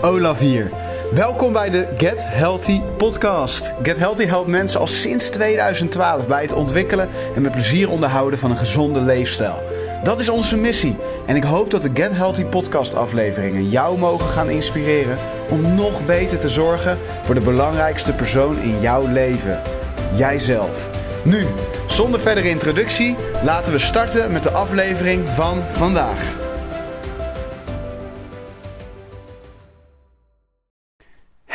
Olaf 0.00 0.38
hier. 0.38 0.70
Welkom 1.12 1.52
bij 1.52 1.70
de 1.70 1.88
Get 1.96 2.24
Healthy 2.26 2.80
podcast. 2.80 3.72
Get 3.82 3.96
Healthy 3.96 4.24
helpt 4.24 4.48
mensen 4.48 4.80
al 4.80 4.86
sinds 4.86 5.28
2012 5.28 6.26
bij 6.26 6.42
het 6.42 6.52
ontwikkelen 6.52 7.08
en 7.34 7.42
met 7.42 7.52
plezier 7.52 7.90
onderhouden 7.90 8.38
van 8.38 8.50
een 8.50 8.56
gezonde 8.56 9.00
leefstijl. 9.00 9.62
Dat 10.02 10.20
is 10.20 10.28
onze 10.28 10.56
missie 10.56 10.96
en 11.26 11.36
ik 11.36 11.44
hoop 11.44 11.70
dat 11.70 11.82
de 11.82 11.90
Get 11.94 12.12
Healthy 12.12 12.44
podcast 12.44 12.94
afleveringen 12.94 13.68
jou 13.68 13.98
mogen 13.98 14.28
gaan 14.28 14.50
inspireren 14.50 15.18
om 15.50 15.74
nog 15.74 16.04
beter 16.04 16.38
te 16.38 16.48
zorgen 16.48 16.98
voor 17.22 17.34
de 17.34 17.40
belangrijkste 17.40 18.12
persoon 18.12 18.62
in 18.62 18.80
jouw 18.80 19.06
leven, 19.06 19.62
jijzelf. 20.16 20.88
Nu, 21.24 21.46
zonder 21.86 22.20
verdere 22.20 22.48
introductie, 22.48 23.16
laten 23.44 23.72
we 23.72 23.78
starten 23.78 24.32
met 24.32 24.42
de 24.42 24.50
aflevering 24.50 25.28
van 25.28 25.62
vandaag. 25.70 26.47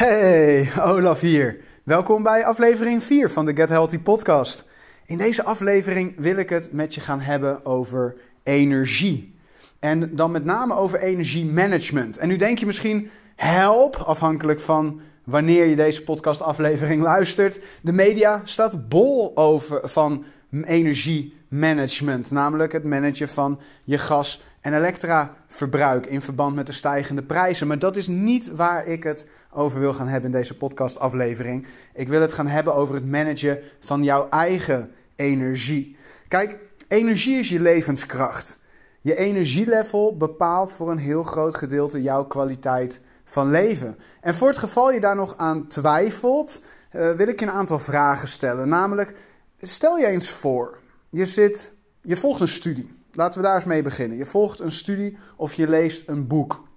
Hey, 0.03 0.69
Olaf 0.79 1.19
hier. 1.19 1.57
Welkom 1.83 2.23
bij 2.23 2.45
aflevering 2.45 3.03
4 3.03 3.29
van 3.29 3.45
de 3.45 3.55
Get 3.55 3.69
Healthy 3.69 3.99
podcast. 3.99 4.65
In 5.05 5.17
deze 5.17 5.43
aflevering 5.43 6.13
wil 6.17 6.37
ik 6.37 6.49
het 6.49 6.71
met 6.71 6.95
je 6.95 7.01
gaan 7.01 7.19
hebben 7.19 7.65
over 7.65 8.15
energie. 8.43 9.35
En 9.79 10.15
dan 10.15 10.31
met 10.31 10.45
name 10.45 10.75
over 10.75 10.99
energiemanagement. 10.99 12.17
En 12.17 12.27
nu 12.27 12.35
denk 12.35 12.59
je 12.59 12.65
misschien, 12.65 13.09
help, 13.35 13.95
afhankelijk 13.95 14.59
van 14.59 15.01
wanneer 15.23 15.65
je 15.65 15.75
deze 15.75 16.03
podcastaflevering 16.03 17.01
luistert. 17.01 17.59
De 17.81 17.93
media 17.93 18.41
staat 18.43 18.89
bol 18.89 19.37
over 19.37 19.89
van 19.89 20.25
energiemanagement, 20.63 22.31
namelijk 22.31 22.71
het 22.71 22.83
managen 22.83 23.29
van 23.29 23.59
je 23.83 23.97
gas- 23.97 24.43
en 24.63 24.73
elektraverbruik 24.73 26.05
in 26.05 26.21
verband 26.21 26.55
met 26.55 26.65
de 26.65 26.71
stijgende 26.71 27.23
prijzen. 27.23 27.67
Maar 27.67 27.79
dat 27.79 27.95
is 27.95 28.07
niet 28.07 28.55
waar 28.55 28.87
ik 28.87 29.03
het 29.03 29.27
over 29.51 29.79
wil 29.79 29.93
gaan 29.93 30.07
hebben 30.07 30.31
in 30.31 30.37
deze 30.37 30.57
podcastaflevering. 30.57 31.67
Ik 31.93 32.07
wil 32.07 32.21
het 32.21 32.33
gaan 32.33 32.47
hebben 32.47 32.75
over 32.75 32.95
het 32.95 33.09
managen 33.09 33.59
van 33.79 34.03
jouw 34.03 34.29
eigen 34.29 34.91
energie. 35.15 35.97
Kijk, 36.27 36.57
energie 36.87 37.39
is 37.39 37.49
je 37.49 37.59
levenskracht. 37.59 38.59
Je 39.01 39.15
energielevel 39.15 40.17
bepaalt 40.17 40.73
voor 40.73 40.91
een 40.91 40.97
heel 40.97 41.23
groot 41.23 41.55
gedeelte 41.55 42.01
jouw 42.01 42.25
kwaliteit 42.25 43.01
van 43.23 43.49
leven. 43.49 43.97
En 44.21 44.35
voor 44.35 44.47
het 44.47 44.57
geval 44.57 44.91
je 44.91 44.99
daar 44.99 45.15
nog 45.15 45.37
aan 45.37 45.67
twijfelt, 45.67 46.63
uh, 46.91 47.11
wil 47.11 47.27
ik 47.27 47.39
je 47.39 47.45
een 47.45 47.51
aantal 47.51 47.79
vragen 47.79 48.27
stellen. 48.27 48.69
Namelijk, 48.69 49.13
stel 49.61 49.97
je 49.97 50.07
eens 50.07 50.29
voor, 50.29 50.79
je, 51.09 51.25
zit, 51.25 51.71
je 52.01 52.17
volgt 52.17 52.41
een 52.41 52.47
studie. 52.47 53.02
Laten 53.15 53.41
we 53.41 53.45
daar 53.45 53.55
eens 53.55 53.65
mee 53.65 53.81
beginnen. 53.81 54.17
Je 54.17 54.25
volgt 54.25 54.59
een 54.59 54.71
studie 54.71 55.17
of 55.35 55.53
je 55.53 55.67
leest 55.67 56.07
een 56.07 56.27
boek. 56.27 56.67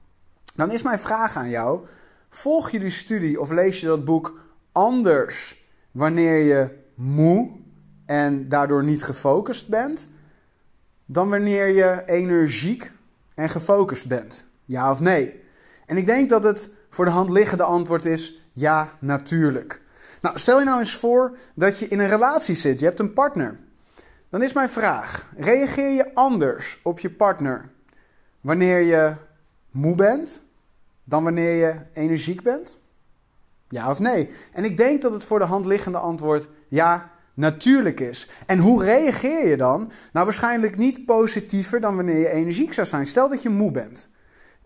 Dan 0.55 0.73
is 0.73 0.83
mijn 0.83 0.99
vraag 0.99 1.37
aan 1.37 1.49
jou: 1.49 1.87
volg 2.31 2.71
je 2.71 2.79
die 2.79 2.91
studie 2.91 3.41
of 3.41 3.51
lees 3.51 3.81
je 3.81 3.87
dat 3.87 4.05
boek 4.05 4.41
anders 4.73 5.65
wanneer 5.91 6.39
je 6.39 6.69
moe 6.95 7.51
en 8.07 8.49
daardoor 8.49 8.85
niet 8.85 9.03
gefocust 9.03 9.69
bent, 9.69 10.09
dan 11.05 11.29
wanneer 11.29 11.69
je 11.69 12.03
energiek 12.07 12.93
en 13.35 13.49
gefocust 13.49 14.07
bent? 14.07 14.47
Ja 14.65 14.91
of 14.91 15.01
nee? 15.01 15.43
En 15.87 15.97
ik 15.97 16.07
denk 16.07 16.29
dat 16.29 16.43
het 16.43 16.69
voor 16.91 17.05
de 17.05 17.11
hand 17.11 17.31
liggende 17.31 17.63
antwoord 17.63 18.05
is 18.05 18.43
ja, 18.53 18.93
natuurlijk. 18.99 19.81
Nou, 20.21 20.39
stel 20.39 20.59
je 20.59 20.65
nou 20.65 20.79
eens 20.79 20.95
voor 20.95 21.37
dat 21.55 21.79
je 21.79 21.89
in 21.89 21.99
een 21.99 22.09
relatie 22.09 22.55
zit, 22.55 22.81
je 22.81 22.87
hebt 22.87 23.01
een 23.01 23.13
partner. 23.13 23.59
Dan 24.29 24.43
is 24.43 24.53
mijn 24.53 24.69
vraag: 24.69 25.33
reageer 25.37 25.91
je 25.91 26.15
anders 26.15 26.81
op 26.83 26.99
je 26.99 27.11
partner 27.11 27.69
wanneer 28.41 28.81
je 28.81 29.15
moe 29.71 29.95
bent 29.95 30.43
dan 31.05 31.25
wanneer 31.25 31.55
je 31.55 31.75
energiek 31.93 32.43
bent? 32.43 32.81
Ja 33.69 33.91
of 33.91 33.99
nee? 33.99 34.31
En 34.53 34.65
ik 34.65 34.77
denk 34.77 35.03
dat 35.03 35.13
het 35.13 35.25
voor 35.25 35.39
de 35.39 35.45
hand 35.45 35.67
liggende 35.67 35.99
antwoord 35.99 36.49
ja, 36.69 37.11
natuurlijk 37.35 38.01
is. 38.01 38.31
En 38.47 38.59
hoe 38.59 38.85
reageer 38.85 39.49
je 39.49 39.57
dan? 39.57 39.91
Nou, 40.13 40.25
waarschijnlijk 40.25 40.77
niet 40.77 41.07
positiever 41.07 41.81
dan 41.81 41.97
wanneer 41.97 42.19
je 42.19 42.31
energiek 42.31 42.73
zou 42.73 42.87
zijn. 42.87 43.07
Stel 43.07 43.29
dat 43.29 43.43
je 43.43 43.49
moe 43.49 43.71
bent. 43.71 44.15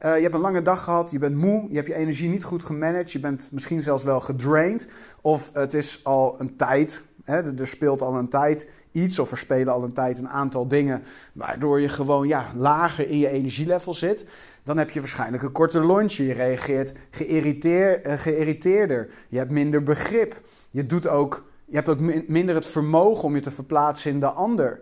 Uh, 0.05 0.17
je 0.17 0.23
hebt 0.23 0.35
een 0.35 0.41
lange 0.41 0.63
dag 0.63 0.85
gehad, 0.85 1.11
je 1.11 1.19
bent 1.19 1.37
moe, 1.37 1.67
je 1.69 1.77
hebt 1.77 1.87
je 1.87 1.95
energie 1.95 2.29
niet 2.29 2.45
goed 2.45 2.65
gemanaged, 2.65 3.13
je 3.13 3.21
bent 3.21 3.49
misschien 3.53 3.81
zelfs 3.83 4.05
wel 4.05 4.21
gedraind. 4.21 4.87
Of 5.21 5.51
het 5.53 5.75
is 5.75 6.05
al 6.05 6.41
een 6.41 6.57
tijd, 6.57 7.05
hè, 7.25 7.59
er 7.59 7.69
speelt 7.69 8.03
al 8.03 8.15
een 8.15 8.29
tijd 8.29 8.69
iets 8.93 9.19
of 9.19 9.31
er 9.31 9.39
spelen 9.39 9.73
al 9.73 9.83
een 9.83 9.93
tijd 9.93 10.19
een 10.19 10.29
aantal 10.29 10.69
dingen 10.69 11.03
waardoor 11.33 11.81
je 11.81 11.89
gewoon 11.89 12.29
ja, 12.29 12.45
lager 12.57 13.09
in 13.09 13.19
je 13.19 13.29
energielevel 13.29 13.95
zit. 13.95 14.27
Dan 14.65 14.79
heb 14.79 14.91
je 14.91 15.01
waarschijnlijk 15.01 15.43
een 15.43 15.53
korte 15.53 15.81
lontje. 15.81 16.27
Je 16.27 16.33
reageert 16.33 16.93
geïrriteer, 17.11 18.07
uh, 18.07 18.19
geïrriteerder. 18.19 19.11
Je 19.29 19.39
hebt 19.39 19.51
minder 19.51 19.83
begrip. 19.83 20.41
Je, 20.71 20.87
doet 20.87 21.09
ook, 21.09 21.45
je 21.65 21.75
hebt 21.75 21.89
ook 21.89 22.29
minder 22.29 22.55
het 22.55 22.67
vermogen 22.67 23.25
om 23.25 23.35
je 23.35 23.41
te 23.41 23.51
verplaatsen 23.51 24.11
in 24.11 24.21
de 24.21 24.27
ander. 24.27 24.81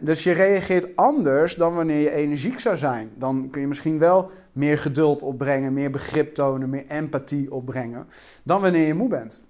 Dus 0.00 0.24
je 0.24 0.32
reageert 0.32 0.96
anders 0.96 1.54
dan 1.54 1.74
wanneer 1.74 2.00
je 2.00 2.10
energiek 2.10 2.60
zou 2.60 2.76
zijn. 2.76 3.10
Dan 3.14 3.48
kun 3.50 3.60
je 3.60 3.66
misschien 3.66 3.98
wel 3.98 4.30
meer 4.52 4.78
geduld 4.78 5.22
opbrengen, 5.22 5.72
meer 5.72 5.90
begrip 5.90 6.34
tonen, 6.34 6.70
meer 6.70 6.84
empathie 6.88 7.52
opbrengen 7.52 8.06
dan 8.42 8.60
wanneer 8.60 8.86
je 8.86 8.94
moe 8.94 9.08
bent. 9.08 9.44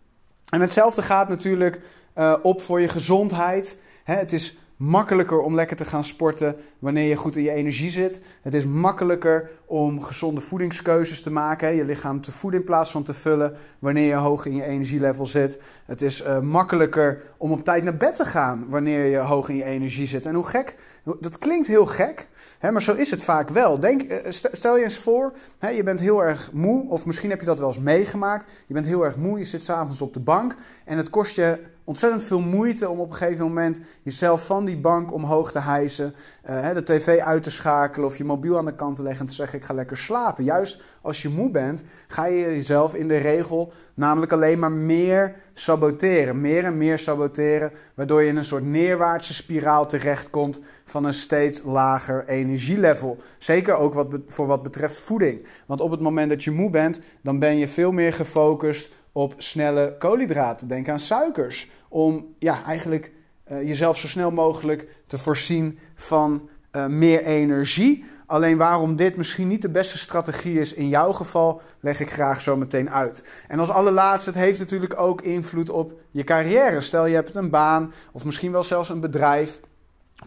En 0.51 0.61
hetzelfde 0.61 1.03
gaat 1.03 1.29
natuurlijk 1.29 1.81
uh, 2.19 2.35
op 2.43 2.63
voor 2.63 2.81
je 2.81 2.89
gezondheid. 2.89 3.83
Het 4.05 4.33
is 4.33 4.59
makkelijker 4.81 5.41
om 5.41 5.55
lekker 5.55 5.77
te 5.77 5.85
gaan 5.85 6.05
sporten 6.05 6.57
wanneer 6.79 7.09
je 7.09 7.17
goed 7.17 7.37
in 7.37 7.43
je 7.43 7.51
energie 7.51 7.91
zit. 7.91 8.23
Het 8.43 8.55
is 8.55 8.67
makkelijker 8.67 9.51
om 9.67 10.03
gezonde 10.03 10.41
voedingskeuzes 10.41 11.23
te 11.23 11.31
maken. 11.31 11.75
Je 11.75 11.85
lichaam 11.85 12.21
te 12.21 12.33
voeden 12.33 12.61
in 12.61 12.67
plaats 12.67 12.91
van 12.91 13.03
te 13.03 13.15
vullen 13.15 13.57
wanneer 13.79 14.07
je 14.07 14.15
hoog 14.15 14.47
in 14.47 14.55
je 14.55 14.65
energielevel 14.65 15.27
zit. 15.27 15.61
Het 15.85 16.03
is 16.03 16.23
uh, 16.23 16.41
makkelijker 16.41 17.23
om 17.37 17.53
op 17.53 17.65
tijd 17.65 17.85
naar 17.85 17.97
bed 17.97 18.17
te 18.17 18.25
gaan 18.25 18.67
wanneer 18.69 19.05
je 19.05 19.19
hoog 19.19 19.49
in 19.49 19.57
je 19.57 19.65
energie 19.65 20.07
zit. 20.07 20.27
En 20.27 20.35
hoe 20.35 20.47
gek 20.47 20.77
dat 21.21 21.39
klinkt 21.39 21.67
heel 21.67 21.87
gek, 21.87 22.29
hè, 22.59 22.71
maar 22.71 22.83
zo 22.83 22.95
is 22.95 23.11
het 23.11 23.23
vaak 23.23 23.49
wel. 23.49 23.81
Denk, 23.81 24.03
eh, 24.03 24.33
stel 24.33 24.77
je 24.77 24.85
eens 24.85 24.99
voor, 24.99 25.33
hè, 25.59 25.69
je 25.69 25.83
bent 25.83 26.01
heel 26.01 26.25
erg 26.25 26.53
moe, 26.53 26.89
of 26.89 27.07
misschien 27.07 27.31
heb 27.31 27.41
je 27.41 27.47
dat 27.47 27.59
wel 27.59 27.69
eens 27.69 27.79
meegemaakt. 27.79 28.47
Je 28.67 28.75
bent 28.75 28.87
heel 28.87 29.05
erg 29.05 29.17
moe, 29.17 29.39
je 29.39 29.45
zit 29.45 29.63
s'avonds 29.63 30.01
op 30.01 30.15
de 30.15 30.21
bank 30.21 30.57
en 30.85 30.97
het 30.97 31.11
kost 31.11 31.37
je 31.37 31.59
ontzettend 31.91 32.25
veel 32.25 32.41
moeite 32.41 32.89
om 32.89 33.01
op 33.01 33.11
een 33.11 33.17
gegeven 33.17 33.45
moment 33.45 33.81
jezelf 34.03 34.47
van 34.47 34.65
die 34.65 34.77
bank 34.77 35.13
omhoog 35.13 35.53
te 35.53 35.59
hijsen, 35.59 36.15
uh, 36.51 36.75
de 36.75 36.83
tv 36.83 37.19
uit 37.19 37.43
te 37.43 37.51
schakelen 37.51 38.07
of 38.07 38.17
je 38.17 38.25
mobiel 38.25 38.59
aan 38.59 38.65
de 38.65 38.75
kant 38.75 38.97
te 38.97 39.03
leggen 39.03 39.21
en 39.21 39.27
te 39.27 39.35
zeggen 39.35 39.59
ik 39.59 39.65
ga 39.65 39.75
lekker 39.75 39.97
slapen. 39.97 40.45
Juist 40.45 40.83
als 41.03 41.23
je 41.23 41.29
moe 41.29 41.51
bent, 41.51 41.85
ga 42.09 42.25
je 42.25 42.41
jezelf 42.41 42.95
in 42.95 43.09
de 43.09 43.17
regel 43.17 43.73
namelijk 43.95 44.33
alleen 44.33 44.59
maar 44.59 44.73
meer 44.73 45.35
saboteren. 45.53 46.41
Meer 46.41 46.65
en 46.65 46.77
meer 46.77 46.99
saboteren, 46.99 47.73
waardoor 47.95 48.23
je 48.23 48.29
in 48.29 48.37
een 48.37 48.45
soort 48.45 48.65
neerwaartse 48.65 49.35
spiraal 49.35 49.87
terechtkomt 49.87 50.61
van 50.85 51.05
een 51.05 51.15
steeds 51.15 51.63
lager 51.63 52.29
energielevel. 52.29 53.19
Zeker 53.39 53.75
ook 53.75 53.95
wat 53.95 54.09
voor 54.29 54.47
wat 54.47 54.63
betreft 54.63 54.99
voeding. 54.99 55.47
Want 55.67 55.81
op 55.81 55.91
het 55.91 56.01
moment 56.01 56.31
dat 56.31 56.45
je 56.45 56.51
moe 56.51 56.71
bent, 56.71 57.01
dan 57.23 57.39
ben 57.39 57.57
je 57.57 57.69
veel 57.69 57.93
meer 57.93 58.13
gefocust 58.13 58.99
op 59.13 59.35
snelle 59.37 59.97
koolhydraten. 59.99 60.69
Denk 60.69 60.89
aan 60.89 60.99
suikers. 60.99 61.71
Om 61.93 62.35
ja, 62.39 62.65
eigenlijk 62.65 63.13
uh, 63.51 63.63
jezelf 63.63 63.99
zo 63.99 64.09
snel 64.09 64.31
mogelijk 64.31 64.89
te 65.07 65.19
voorzien 65.19 65.79
van 65.95 66.49
uh, 66.73 66.87
meer 66.87 67.25
energie. 67.25 68.05
Alleen 68.27 68.57
waarom 68.57 68.97
dit 68.97 69.17
misschien 69.17 69.49
niet 69.49 69.63
de 69.63 69.69
beste 69.69 69.99
strategie 69.99 70.61
is 70.61 70.73
in 70.73 70.89
jouw 70.89 71.13
geval, 71.13 71.61
leg 71.81 72.01
ik 72.01 72.11
graag 72.11 72.41
zo 72.41 72.57
meteen 72.57 72.91
uit. 72.91 73.25
En 73.49 73.59
als 73.59 73.71
allerlaatste, 73.71 74.31
het 74.31 74.39
heeft 74.39 74.59
natuurlijk 74.59 75.01
ook 75.01 75.23
invloed 75.23 75.71
op 75.71 75.93
je 76.11 76.25
carrière. 76.25 76.81
Stel 76.81 77.07
je 77.07 77.15
hebt 77.15 77.35
een 77.35 77.51
baan 77.51 77.93
of 78.13 78.25
misschien 78.25 78.53
wel 78.53 78.65
zelfs 78.65 78.89
een 78.89 79.01
bedrijf. 79.01 79.61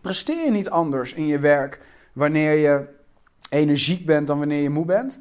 Presteer 0.02 0.46
je 0.46 0.52
niet 0.52 0.70
anders 0.70 1.14
in 1.14 1.28
je 1.28 1.40
werk 1.40 1.82
wanneer 2.14 2.54
je 2.54 2.86
energiek 3.50 4.06
bent 4.06 4.28
dan 4.28 4.38
wanneer 4.38 4.62
je 4.62 4.70
moe 4.70 4.86
bent? 4.86 5.20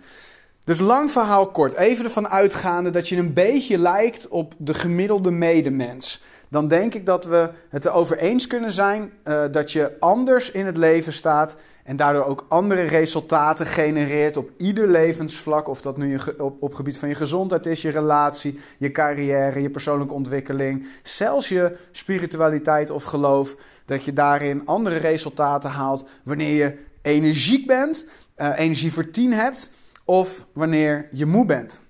Dus 0.65 0.79
lang 0.79 1.11
verhaal 1.11 1.51
kort, 1.51 1.75
even 1.75 2.05
ervan 2.05 2.29
uitgaande 2.29 2.91
dat 2.91 3.09
je 3.09 3.17
een 3.17 3.33
beetje 3.33 3.79
lijkt 3.79 4.29
op 4.29 4.55
de 4.59 4.75
gemiddelde 4.75 5.31
medemens. 5.31 6.23
Dan 6.53 6.69
denk 6.69 6.95
ik 6.95 7.07
dat 7.07 7.25
we 7.25 7.51
het 7.69 7.85
erover 7.85 8.19
eens 8.19 8.47
kunnen 8.47 8.73
zijn 8.73 9.13
uh, 9.25 9.45
dat 9.51 9.73
je 9.73 9.93
anders 9.99 10.51
in 10.51 10.67
het 10.67 10.77
leven 10.77 11.13
staat 11.13 11.57
en 11.85 11.97
daardoor 11.97 12.25
ook 12.25 12.47
andere 12.49 12.83
resultaten 12.83 13.67
genereert 13.67 14.37
op 14.37 14.51
ieder 14.57 14.89
levensvlak. 14.89 15.69
Of 15.69 15.83
dat 15.83 15.97
nu 15.97 16.11
je, 16.11 16.43
op, 16.43 16.63
op 16.63 16.75
gebied 16.75 16.99
van 16.99 17.09
je 17.09 17.15
gezondheid 17.15 17.67
is, 17.67 17.83
je 17.83 17.91
relatie, 17.91 18.61
je 18.79 18.91
carrière, 18.91 19.63
je 19.63 19.71
persoonlijke 19.71 20.15
ontwikkeling, 20.15 20.87
zelfs 21.03 21.49
je 21.49 21.77
spiritualiteit 21.93 22.91
of 22.91 23.05
geloof. 23.05 23.57
Dat 23.87 24.05
je 24.05 24.13
daarin 24.13 24.67
andere 24.67 24.97
resultaten 24.97 25.71
haalt 25.71 26.09
wanneer 26.23 26.55
je 26.55 26.79
energiek 27.03 27.67
bent, 27.67 28.07
uh, 28.37 28.59
energie 28.59 28.93
voor 28.93 29.11
tien 29.11 29.33
hebt 29.33 29.71
of 30.05 30.47
wanneer 30.53 31.09
je 31.13 31.27
moe 31.27 31.45
bent. 31.45 31.81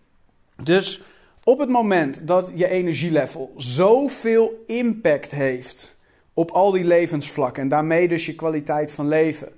Dus 0.62 1.03
op 1.44 1.58
het 1.58 1.68
moment 1.68 2.26
dat 2.26 2.52
je 2.54 2.68
energielevel 2.68 3.52
zoveel 3.56 4.62
impact 4.66 5.30
heeft 5.30 6.00
op 6.34 6.50
al 6.50 6.70
die 6.70 6.84
levensvlakken 6.84 7.62
en 7.62 7.68
daarmee 7.68 8.08
dus 8.08 8.26
je 8.26 8.34
kwaliteit 8.34 8.92
van 8.92 9.08
leven, 9.08 9.48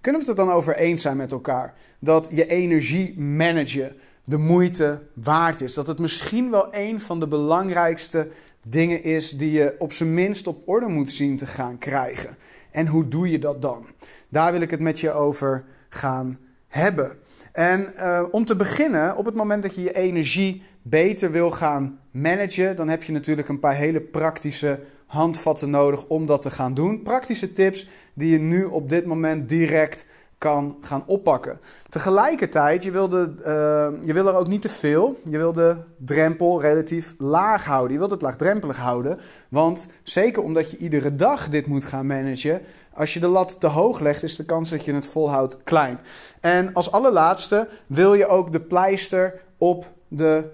kunnen 0.00 0.20
we 0.20 0.26
het 0.26 0.36
dan 0.36 0.50
over 0.50 0.76
eens 0.76 1.02
zijn 1.02 1.16
met 1.16 1.32
elkaar 1.32 1.74
dat 1.98 2.30
je 2.32 2.46
energie 2.46 3.20
managen 3.20 3.96
de 4.24 4.38
moeite 4.38 5.02
waard 5.14 5.60
is. 5.60 5.74
Dat 5.74 5.86
het 5.86 5.98
misschien 5.98 6.50
wel 6.50 6.68
een 6.70 7.00
van 7.00 7.20
de 7.20 7.28
belangrijkste 7.28 8.28
dingen 8.62 9.02
is 9.02 9.30
die 9.30 9.50
je 9.50 9.74
op 9.78 9.92
zijn 9.92 10.14
minst 10.14 10.46
op 10.46 10.68
orde 10.68 10.86
moet 10.86 11.12
zien 11.12 11.36
te 11.36 11.46
gaan 11.46 11.78
krijgen. 11.78 12.36
En 12.70 12.86
hoe 12.86 13.08
doe 13.08 13.30
je 13.30 13.38
dat 13.38 13.62
dan? 13.62 13.86
Daar 14.28 14.52
wil 14.52 14.60
ik 14.60 14.70
het 14.70 14.80
met 14.80 15.00
je 15.00 15.12
over 15.12 15.64
gaan 15.88 16.38
hebben. 16.68 17.18
En 17.52 17.92
uh, 17.96 18.22
om 18.30 18.44
te 18.44 18.56
beginnen, 18.56 19.16
op 19.16 19.24
het 19.24 19.34
moment 19.34 19.62
dat 19.62 19.74
je 19.74 19.82
je 19.82 19.94
energie 19.94 20.62
beter 20.82 21.30
wil 21.30 21.50
gaan 21.50 21.98
managen, 22.10 22.76
dan 22.76 22.88
heb 22.88 23.02
je 23.02 23.12
natuurlijk 23.12 23.48
een 23.48 23.60
paar 23.60 23.74
hele 23.74 24.00
praktische 24.00 24.80
handvatten 25.06 25.70
nodig 25.70 26.06
om 26.06 26.26
dat 26.26 26.42
te 26.42 26.50
gaan 26.50 26.74
doen. 26.74 27.02
Praktische 27.02 27.52
tips 27.52 27.88
die 28.14 28.30
je 28.30 28.38
nu 28.38 28.64
op 28.64 28.88
dit 28.88 29.06
moment 29.06 29.48
direct 29.48 30.06
kan 30.40 30.76
gaan 30.80 31.02
oppakken. 31.06 31.60
Tegelijkertijd, 31.88 32.82
je 32.82 32.90
wil, 32.90 33.08
de, 33.08 33.32
uh, 33.38 34.06
je 34.06 34.12
wil 34.12 34.26
er 34.26 34.34
ook 34.34 34.46
niet 34.46 34.62
te 34.62 34.68
veel. 34.68 35.16
Je 35.24 35.36
wil 35.36 35.52
de 35.52 35.76
drempel 35.96 36.60
relatief 36.60 37.14
laag 37.18 37.64
houden. 37.64 37.92
Je 37.92 37.98
wilt 37.98 38.10
het 38.10 38.22
laagdrempelig 38.22 38.76
houden. 38.76 39.18
Want 39.48 39.88
zeker 40.02 40.42
omdat 40.42 40.70
je 40.70 40.76
iedere 40.76 41.14
dag 41.14 41.48
dit 41.48 41.66
moet 41.66 41.84
gaan 41.84 42.06
managen, 42.06 42.60
als 42.94 43.14
je 43.14 43.20
de 43.20 43.26
lat 43.26 43.60
te 43.60 43.66
hoog 43.66 44.00
legt, 44.00 44.22
is 44.22 44.36
de 44.36 44.44
kans 44.44 44.70
dat 44.70 44.84
je 44.84 44.92
het 44.92 45.06
volhoudt 45.06 45.62
klein. 45.62 45.98
En 46.40 46.72
als 46.72 46.92
allerlaatste 46.92 47.68
wil 47.86 48.14
je 48.14 48.26
ook 48.26 48.52
de 48.52 48.60
pleister 48.60 49.40
op 49.58 49.92
de 50.08 50.50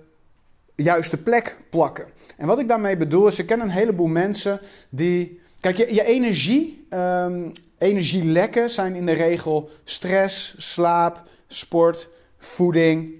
juiste 0.76 1.23
plek 1.23 1.58
plakken. 1.70 2.06
En 2.37 2.46
wat 2.46 2.58
ik 2.58 2.69
daarmee 2.69 2.96
bedoel 2.96 3.26
is, 3.26 3.38
ik 3.38 3.46
ken 3.46 3.61
een 3.61 3.70
heleboel 3.70 4.06
mensen 4.06 4.61
die. 4.88 5.40
Kijk, 5.61 5.76
je, 5.76 5.94
je 5.94 6.05
energie, 6.05 6.87
um, 6.90 7.52
energielekken 7.78 8.70
zijn 8.70 8.94
in 8.94 9.06
de 9.06 9.12
regel 9.12 9.70
stress, 9.84 10.55
slaap, 10.58 11.23
sport, 11.46 12.08
voeding, 12.38 13.14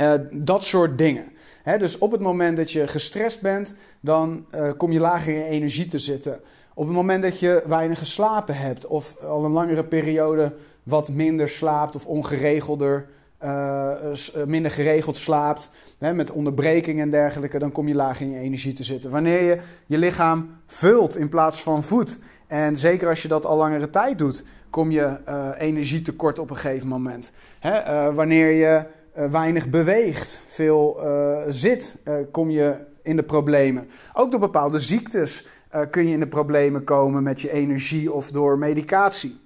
uh, 0.00 0.12
dat 0.30 0.64
soort 0.64 0.98
dingen. 0.98 1.32
Dus 1.78 1.98
op 1.98 2.12
het 2.12 2.20
moment 2.20 2.56
dat 2.56 2.72
je 2.72 2.86
gestrest 2.86 3.40
bent, 3.40 3.74
dan 4.00 4.46
uh, 4.54 4.70
kom 4.76 4.92
je 4.92 5.00
lager 5.00 5.34
in 5.34 5.42
energie 5.42 5.86
te 5.86 5.98
zitten. 5.98 6.40
Op 6.74 6.86
het 6.86 6.94
moment 6.94 7.22
dat 7.22 7.38
je 7.38 7.62
weinig 7.66 7.98
geslapen 7.98 8.56
hebt 8.56 8.86
of 8.86 9.18
al 9.18 9.44
een 9.44 9.50
langere 9.50 9.84
periode 9.84 10.54
wat 10.82 11.08
minder 11.08 11.48
slaapt 11.48 11.94
of 11.94 12.06
ongeregelder 12.06 13.06
uh, 13.44 14.46
minder 14.46 14.70
geregeld 14.70 15.16
slaapt, 15.16 15.70
hè, 15.98 16.14
met 16.14 16.32
onderbreking 16.32 17.00
en 17.00 17.10
dergelijke, 17.10 17.58
dan 17.58 17.72
kom 17.72 17.88
je 17.88 17.94
laag 17.94 18.20
in 18.20 18.30
je 18.30 18.38
energie 18.38 18.72
te 18.72 18.84
zitten. 18.84 19.10
Wanneer 19.10 19.42
je 19.42 19.58
je 19.86 19.98
lichaam 19.98 20.56
vult 20.66 21.16
in 21.16 21.28
plaats 21.28 21.62
van 21.62 21.82
voedt, 21.82 22.18
en 22.46 22.76
zeker 22.76 23.08
als 23.08 23.22
je 23.22 23.28
dat 23.28 23.46
al 23.46 23.56
langere 23.56 23.90
tijd 23.90 24.18
doet, 24.18 24.44
kom 24.70 24.90
je 24.90 25.16
uh, 25.28 25.48
energietekort 25.58 26.38
op 26.38 26.50
een 26.50 26.56
gegeven 26.56 26.88
moment. 26.88 27.32
Hè, 27.58 28.12
wanneer 28.12 28.50
je 28.50 28.84
weinig 29.30 29.68
beweegt, 29.68 30.40
veel 30.46 31.00
zit, 31.48 31.96
kom 32.30 32.50
je 32.50 32.74
in 33.02 33.16
de 33.16 33.22
problemen. 33.22 33.88
Ook 34.14 34.30
door 34.30 34.40
bepaalde 34.40 34.78
ziektes 34.78 35.48
kun 35.90 36.06
je 36.06 36.12
in 36.12 36.20
de 36.20 36.26
problemen 36.26 36.84
komen 36.84 37.22
met 37.22 37.40
je 37.40 37.52
energie 37.52 38.12
of 38.12 38.30
door 38.30 38.58
medicatie. 38.58 39.40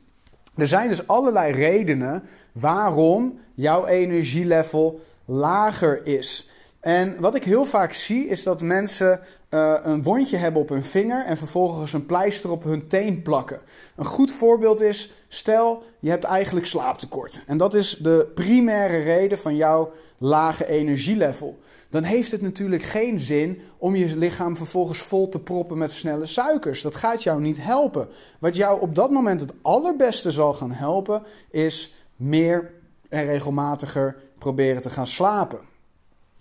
Er 0.56 0.67
zijn 0.67 0.88
dus 0.88 1.06
allerlei 1.06 1.52
redenen 1.52 2.23
waarom 2.54 3.38
jouw 3.54 3.86
energielevel 3.86 5.00
lager 5.24 6.06
is. 6.06 6.50
En 6.80 7.20
wat 7.20 7.34
ik 7.34 7.44
heel 7.44 7.64
vaak 7.64 7.92
zie 7.92 8.28
is 8.28 8.42
dat 8.42 8.62
mensen 8.62 9.20
uh, 9.50 9.74
een 9.82 10.02
wondje 10.02 10.36
hebben 10.36 10.60
op 10.60 10.68
hun 10.68 10.82
vinger 10.82 11.24
en 11.24 11.36
vervolgens 11.36 11.92
een 11.92 12.06
pleister 12.06 12.50
op 12.50 12.64
hun 12.64 12.88
teen 12.88 13.22
plakken. 13.22 13.60
Een 13.96 14.04
goed 14.04 14.32
voorbeeld 14.32 14.80
is, 14.80 15.12
stel 15.28 15.82
je 15.98 16.10
hebt 16.10 16.24
eigenlijk 16.24 16.66
slaaptekort. 16.66 17.40
En 17.46 17.56
dat 17.56 17.74
is 17.74 17.96
de 17.96 18.30
primaire 18.34 18.98
reden 18.98 19.38
van 19.38 19.56
jouw 19.56 19.92
lage 20.18 20.68
energielevel. 20.68 21.58
Dan 21.90 22.02
heeft 22.02 22.30
het 22.30 22.42
natuurlijk 22.42 22.82
geen 22.82 23.18
zin 23.18 23.60
om 23.78 23.96
je 23.96 24.16
lichaam 24.16 24.56
vervolgens 24.56 24.98
vol 24.98 25.28
te 25.28 25.40
proppen 25.40 25.78
met 25.78 25.92
snelle 25.92 26.26
suikers. 26.26 26.82
Dat 26.82 26.94
gaat 26.94 27.22
jou 27.22 27.40
niet 27.40 27.58
helpen. 27.60 28.08
Wat 28.38 28.56
jou 28.56 28.80
op 28.80 28.94
dat 28.94 29.10
moment 29.10 29.40
het 29.40 29.52
allerbeste 29.62 30.30
zal 30.30 30.54
gaan 30.54 30.72
helpen, 30.72 31.22
is 31.50 31.94
meer 32.16 32.72
en 33.08 33.26
regelmatiger 33.26 34.16
proberen 34.38 34.82
te 34.82 34.90
gaan 34.90 35.06
slapen. 35.06 35.58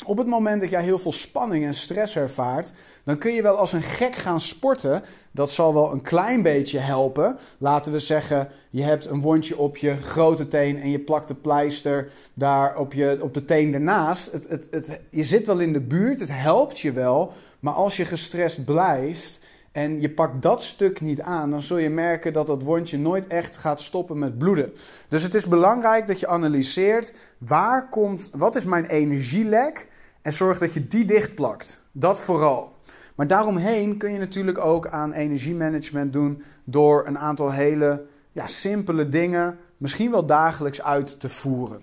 Op 0.06 0.18
het 0.18 0.28
moment 0.28 0.62
dat 0.62 0.70
jij 0.70 0.84
heel 0.84 1.00
veel 1.00 1.12
spanning 1.12 1.66
en 1.66 1.74
stress 1.74 2.16
ervaart, 2.16 2.72
dan 3.04 3.18
kun 3.18 3.34
je 3.34 3.42
wel 3.42 3.58
als 3.58 3.74
een 3.74 3.82
gek 3.82 4.16
gaan 4.16 4.40
sporten. 4.40 5.04
Dat 5.32 5.52
zal 5.52 5.74
wel 5.74 5.92
een 5.92 6.02
klein 6.02 6.42
beetje 6.42 6.80
helpen. 6.80 7.38
Laten 7.58 7.92
we 7.92 8.00
zeggen, 8.00 8.50
je 8.70 8.82
hebt 8.82 9.06
een 9.06 9.22
wondje 9.22 9.58
op 9.58 9.78
je 9.78 9.98
grote 9.98 10.48
teen 10.48 10.80
en 10.80 10.90
je 10.90 11.00
plakt 11.00 11.28
de 11.28 11.36
pleister 11.36 12.12
daar 12.34 12.78
op, 12.78 12.94
je, 12.94 13.18
op 13.22 13.34
de 13.34 13.46
teen 13.46 13.74
ernaast. 13.74 14.32
Het, 14.32 14.68
het, 14.72 15.00
je 15.10 15.24
zit 15.24 15.48
wel 15.48 15.60
in 15.60 15.74
de 15.74 15.82
buurt, 15.82 16.20
het 16.20 16.32
helpt 16.32 16.80
je 16.80 16.92
wel. 16.92 17.34
Maar 17.60 17.74
als 17.74 17.98
je 17.98 18.06
gestrest 18.06 18.66
blijft, 18.66 19.40
en 19.74 20.02
je 20.02 20.10
pakt 20.10 20.42
dat 20.42 20.64
stuk 20.64 21.02
niet 21.02 21.22
aan, 21.22 21.50
dan 21.50 21.62
zul 21.62 21.78
je 21.78 21.90
merken 21.90 22.34
dat 22.34 22.48
dat 22.48 22.64
wondje 22.64 22.98
nooit 22.98 23.28
echt 23.28 23.58
gaat 23.58 23.82
stoppen 23.82 24.20
met 24.20 24.38
bloeden. 24.38 24.74
Dus 25.10 25.24
het 25.24 25.34
is 25.34 25.48
belangrijk 25.48 26.08
dat 26.08 26.20
je 26.20 26.28
analyseert 26.28 27.14
waar 27.38 27.90
komt, 27.90 28.32
wat 28.36 28.56
is 28.56 28.66
mijn 28.66 28.86
energielek 28.86 29.88
en 30.22 30.34
zorg 30.34 30.58
dat 30.58 30.74
je 30.74 30.88
die 30.88 31.06
dichtplakt. 31.06 31.84
Dat 31.92 32.20
vooral. 32.20 32.74
Maar 33.16 33.28
daaromheen 33.28 33.98
kun 33.98 34.12
je 34.12 34.20
natuurlijk 34.20 34.58
ook 34.58 34.88
aan 34.88 35.14
energiemanagement 35.14 36.14
doen 36.14 36.44
door 36.64 37.08
een 37.08 37.18
aantal 37.18 37.52
hele 37.52 38.06
ja, 38.32 38.48
simpele 38.48 39.10
dingen, 39.10 39.58
misschien 39.78 40.12
wel 40.12 40.26
dagelijks 40.26 40.82
uit 40.82 41.20
te 41.20 41.30
voeren. 41.30 41.82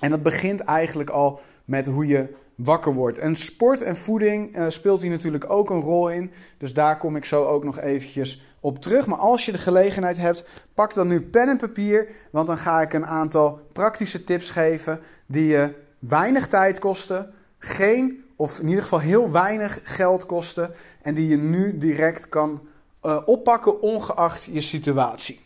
En 0.00 0.10
dat 0.10 0.22
begint 0.22 0.60
eigenlijk 0.60 1.10
al 1.10 1.40
met 1.64 1.86
hoe 1.86 2.06
je 2.06 2.34
wakker 2.64 2.94
wordt. 2.94 3.18
En 3.18 3.36
sport 3.36 3.82
en 3.82 3.96
voeding 3.96 4.56
uh, 4.56 4.64
speelt 4.68 5.02
hier 5.02 5.10
natuurlijk 5.10 5.50
ook 5.50 5.70
een 5.70 5.80
rol 5.80 6.10
in. 6.10 6.30
Dus 6.58 6.74
daar 6.74 6.98
kom 6.98 7.16
ik 7.16 7.24
zo 7.24 7.44
ook 7.44 7.64
nog 7.64 7.80
eventjes 7.80 8.44
op 8.60 8.82
terug. 8.82 9.06
Maar 9.06 9.18
als 9.18 9.46
je 9.46 9.52
de 9.52 9.58
gelegenheid 9.58 10.18
hebt, 10.18 10.44
pak 10.74 10.94
dan 10.94 11.08
nu 11.08 11.20
pen 11.20 11.48
en 11.48 11.56
papier. 11.56 12.08
Want 12.30 12.46
dan 12.46 12.58
ga 12.58 12.80
ik 12.80 12.92
een 12.92 13.06
aantal 13.06 13.60
praktische 13.72 14.24
tips 14.24 14.50
geven 14.50 15.00
die 15.26 15.46
je 15.46 15.74
weinig 15.98 16.48
tijd 16.48 16.78
kosten. 16.78 17.34
Geen, 17.58 18.24
of 18.36 18.58
in 18.58 18.68
ieder 18.68 18.82
geval 18.82 19.00
heel 19.00 19.30
weinig 19.30 19.80
geld 19.82 20.26
kosten. 20.26 20.70
En 21.02 21.14
die 21.14 21.28
je 21.28 21.36
nu 21.36 21.78
direct 21.78 22.28
kan 22.28 22.60
uh, 23.02 23.20
oppakken 23.24 23.80
ongeacht 23.80 24.44
je 24.44 24.60
situatie. 24.60 25.40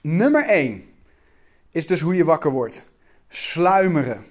Nummer 0.00 0.44
1 0.44 0.84
is 1.70 1.86
dus 1.86 2.00
hoe 2.00 2.14
je 2.14 2.24
wakker 2.24 2.50
wordt. 2.50 2.90
Sluimeren. 3.28 4.24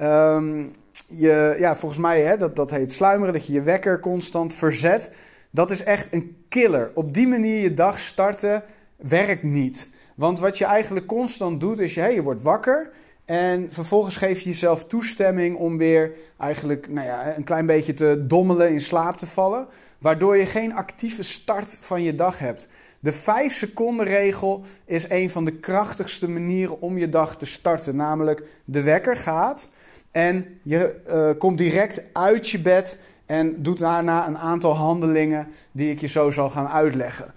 Um, 0.00 0.72
je, 1.08 1.56
ja, 1.58 1.76
volgens 1.76 2.00
mij, 2.00 2.22
hè, 2.22 2.36
dat, 2.36 2.56
dat 2.56 2.70
heet 2.70 2.92
sluimeren, 2.92 3.34
dat 3.34 3.46
je 3.46 3.52
je 3.52 3.62
wekker 3.62 4.00
constant 4.00 4.54
verzet. 4.54 5.14
Dat 5.50 5.70
is 5.70 5.82
echt 5.82 6.12
een 6.12 6.44
killer. 6.48 6.90
Op 6.94 7.14
die 7.14 7.28
manier 7.28 7.60
je 7.60 7.74
dag 7.74 7.98
starten 7.98 8.62
werkt 8.96 9.42
niet. 9.42 9.88
Want 10.14 10.40
wat 10.40 10.58
je 10.58 10.64
eigenlijk 10.64 11.06
constant 11.06 11.60
doet, 11.60 11.78
is 11.78 11.94
je, 11.94 12.00
hey, 12.00 12.14
je 12.14 12.22
wordt 12.22 12.42
wakker. 12.42 12.90
En 13.24 13.66
vervolgens 13.70 14.16
geef 14.16 14.40
je 14.40 14.48
jezelf 14.48 14.84
toestemming 14.84 15.56
om 15.56 15.78
weer 15.78 16.12
eigenlijk 16.38 16.88
nou 16.88 17.06
ja, 17.06 17.36
een 17.36 17.44
klein 17.44 17.66
beetje 17.66 17.94
te 17.94 18.24
dommelen, 18.26 18.70
in 18.70 18.80
slaap 18.80 19.16
te 19.16 19.26
vallen. 19.26 19.66
Waardoor 19.98 20.36
je 20.36 20.46
geen 20.46 20.74
actieve 20.74 21.22
start 21.22 21.76
van 21.80 22.02
je 22.02 22.14
dag 22.14 22.38
hebt. 22.38 22.68
De 23.00 23.12
5 23.12 23.52
seconden 23.52 24.06
regel 24.06 24.64
is 24.84 25.10
een 25.10 25.30
van 25.30 25.44
de 25.44 25.52
krachtigste 25.52 26.28
manieren 26.28 26.80
om 26.80 26.98
je 26.98 27.08
dag 27.08 27.36
te 27.36 27.46
starten. 27.46 27.96
Namelijk, 27.96 28.42
de 28.64 28.82
wekker 28.82 29.16
gaat. 29.16 29.70
En 30.14 30.60
je 30.62 31.00
uh, 31.08 31.38
komt 31.38 31.58
direct 31.58 32.02
uit 32.12 32.48
je 32.48 32.58
bed 32.58 33.00
en 33.26 33.62
doet 33.62 33.78
daarna 33.78 34.26
een 34.26 34.38
aantal 34.38 34.74
handelingen 34.74 35.48
die 35.72 35.90
ik 35.90 36.00
je 36.00 36.06
zo 36.06 36.30
zal 36.30 36.50
gaan 36.50 36.68
uitleggen. 36.68 37.34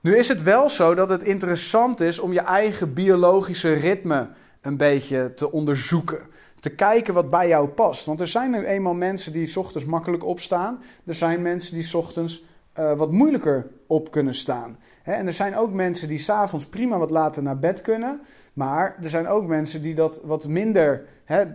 Nu 0.00 0.16
is 0.16 0.28
het 0.28 0.42
wel 0.42 0.70
zo 0.70 0.94
dat 0.94 1.08
het 1.08 1.22
interessant 1.22 2.00
is 2.00 2.18
om 2.18 2.32
je 2.32 2.40
eigen 2.40 2.94
biologische 2.94 3.72
ritme 3.72 4.28
een 4.60 4.76
beetje 4.76 5.32
te 5.34 5.52
onderzoeken. 5.52 6.18
Te 6.60 6.74
kijken 6.74 7.14
wat 7.14 7.30
bij 7.30 7.48
jou 7.48 7.68
past. 7.68 8.06
Want 8.06 8.20
er 8.20 8.28
zijn 8.28 8.50
nu 8.50 8.64
eenmaal 8.64 8.94
mensen 8.94 9.32
die 9.32 9.58
ochtends 9.58 9.86
makkelijk 9.86 10.24
opstaan. 10.24 10.82
Er 11.06 11.14
zijn 11.14 11.42
mensen 11.42 11.74
die 11.74 11.96
ochtends 11.96 12.44
uh, 12.78 12.96
wat 12.96 13.12
moeilijker 13.12 13.66
op 13.86 14.10
kunnen 14.10 14.34
staan. 14.34 14.78
en 15.02 15.26
er 15.26 15.32
zijn 15.32 15.56
ook 15.56 15.72
mensen 15.72 16.08
die 16.08 16.18
s'avonds 16.18 16.66
prima 16.66 16.98
wat 16.98 17.10
later 17.10 17.42
naar 17.42 17.58
bed 17.58 17.80
kunnen. 17.80 18.20
Maar 18.52 18.96
er 19.02 19.08
zijn 19.08 19.28
ook 19.28 19.46
mensen 19.46 19.82
die 19.82 19.94
dat 19.94 20.20
wat 20.24 20.48
minder 20.48 21.04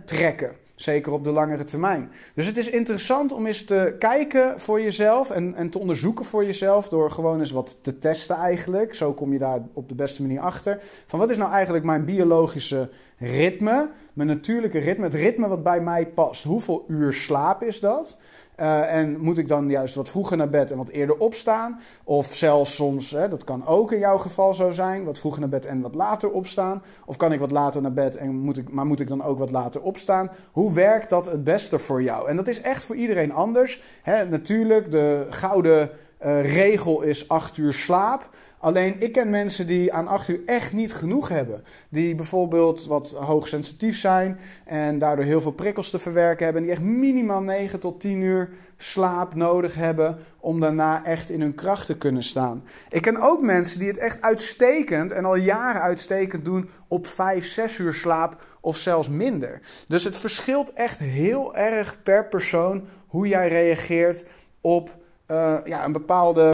trekken. 0.04 0.62
Zeker 0.76 1.12
op 1.12 1.24
de 1.24 1.30
langere 1.30 1.64
termijn. 1.64 2.10
Dus 2.34 2.46
het 2.46 2.56
is 2.56 2.70
interessant 2.70 3.32
om 3.32 3.46
eens 3.46 3.64
te 3.64 3.96
kijken 3.98 4.60
voor 4.60 4.80
jezelf 4.80 5.30
en, 5.30 5.54
en 5.54 5.70
te 5.70 5.78
onderzoeken 5.78 6.24
voor 6.24 6.44
jezelf. 6.44 6.88
Door 6.88 7.10
gewoon 7.10 7.38
eens 7.38 7.50
wat 7.50 7.78
te 7.82 7.98
testen 7.98 8.36
eigenlijk. 8.36 8.94
Zo 8.94 9.12
kom 9.12 9.32
je 9.32 9.38
daar 9.38 9.62
op 9.72 9.88
de 9.88 9.94
beste 9.94 10.22
manier 10.22 10.40
achter. 10.40 10.82
Van 11.06 11.18
wat 11.18 11.30
is 11.30 11.36
nou 11.36 11.50
eigenlijk 11.50 11.84
mijn 11.84 12.04
biologische 12.04 12.90
ritme? 13.18 13.90
Mijn 14.12 14.28
natuurlijke 14.28 14.78
ritme. 14.78 15.04
Het 15.04 15.14
ritme 15.14 15.48
wat 15.48 15.62
bij 15.62 15.80
mij 15.80 16.06
past. 16.06 16.44
Hoeveel 16.44 16.84
uur 16.88 17.12
slaap 17.12 17.62
is 17.62 17.80
dat? 17.80 18.20
Uh, 18.60 18.94
en 18.94 19.20
moet 19.20 19.38
ik 19.38 19.48
dan 19.48 19.70
juist 19.70 19.94
wat 19.94 20.08
vroeger 20.08 20.36
naar 20.36 20.50
bed 20.50 20.70
en 20.70 20.76
wat 20.76 20.88
eerder 20.88 21.16
opstaan? 21.16 21.80
Of 22.04 22.34
zelfs 22.34 22.74
soms, 22.74 23.10
hè, 23.10 23.28
dat 23.28 23.44
kan 23.44 23.66
ook 23.66 23.92
in 23.92 23.98
jouw 23.98 24.18
geval 24.18 24.54
zo 24.54 24.70
zijn, 24.70 25.04
wat 25.04 25.18
vroeger 25.18 25.40
naar 25.40 25.50
bed 25.50 25.66
en 25.66 25.80
wat 25.80 25.94
later 25.94 26.30
opstaan. 26.30 26.82
Of 27.06 27.16
kan 27.16 27.32
ik 27.32 27.40
wat 27.40 27.50
later 27.50 27.82
naar 27.82 27.92
bed, 27.92 28.16
en 28.16 28.34
moet 28.34 28.58
ik, 28.58 28.72
maar 28.72 28.86
moet 28.86 29.00
ik 29.00 29.08
dan 29.08 29.22
ook 29.22 29.38
wat 29.38 29.50
later 29.50 29.82
opstaan? 29.82 30.30
Hoe 30.52 30.72
werkt 30.72 31.10
dat 31.10 31.26
het 31.26 31.44
beste 31.44 31.78
voor 31.78 32.02
jou? 32.02 32.28
En 32.28 32.36
dat 32.36 32.48
is 32.48 32.60
echt 32.60 32.84
voor 32.84 32.96
iedereen 32.96 33.32
anders. 33.32 33.82
Hè, 34.02 34.24
natuurlijk, 34.24 34.90
de 34.90 35.26
gouden 35.30 35.90
uh, 36.24 36.54
regel 36.54 37.02
is 37.02 37.28
8 37.28 37.56
uur 37.56 37.72
slaap. 37.72 38.28
Alleen 38.58 39.00
ik 39.00 39.12
ken 39.12 39.30
mensen 39.30 39.66
die 39.66 39.92
aan 39.92 40.06
8 40.06 40.28
uur 40.28 40.40
echt 40.46 40.72
niet 40.72 40.94
genoeg 40.94 41.28
hebben. 41.28 41.64
Die 41.88 42.14
bijvoorbeeld 42.14 42.86
wat 42.86 43.10
hoogsensitief 43.12 43.96
zijn 43.96 44.38
en 44.64 44.98
daardoor 44.98 45.24
heel 45.24 45.40
veel 45.40 45.52
prikkels 45.52 45.90
te 45.90 45.98
verwerken 45.98 46.44
hebben. 46.44 46.62
En 46.62 46.68
die 46.68 46.76
echt 46.76 46.86
minimaal 46.86 47.42
9 47.42 47.80
tot 47.80 48.00
10 48.00 48.20
uur 48.20 48.50
slaap 48.76 49.34
nodig 49.34 49.74
hebben 49.74 50.18
om 50.40 50.60
daarna 50.60 51.04
echt 51.04 51.30
in 51.30 51.40
hun 51.40 51.54
kracht 51.54 51.86
te 51.86 51.98
kunnen 51.98 52.22
staan. 52.22 52.64
Ik 52.88 53.02
ken 53.02 53.20
ook 53.20 53.42
mensen 53.42 53.78
die 53.78 53.88
het 53.88 53.98
echt 53.98 54.22
uitstekend 54.22 55.12
en 55.12 55.24
al 55.24 55.36
jaren 55.36 55.82
uitstekend 55.82 56.44
doen 56.44 56.70
op 56.88 57.06
5, 57.06 57.46
6 57.46 57.78
uur 57.78 57.94
slaap 57.94 58.42
of 58.60 58.76
zelfs 58.76 59.08
minder. 59.08 59.60
Dus 59.88 60.04
het 60.04 60.16
verschilt 60.16 60.72
echt 60.72 60.98
heel 60.98 61.56
erg 61.56 62.02
per 62.02 62.28
persoon 62.28 62.84
hoe 63.06 63.28
jij 63.28 63.48
reageert 63.48 64.24
op 64.60 65.02
uh, 65.28 65.54
ja, 65.64 65.84
een 65.84 65.92
bepaalde. 65.92 66.52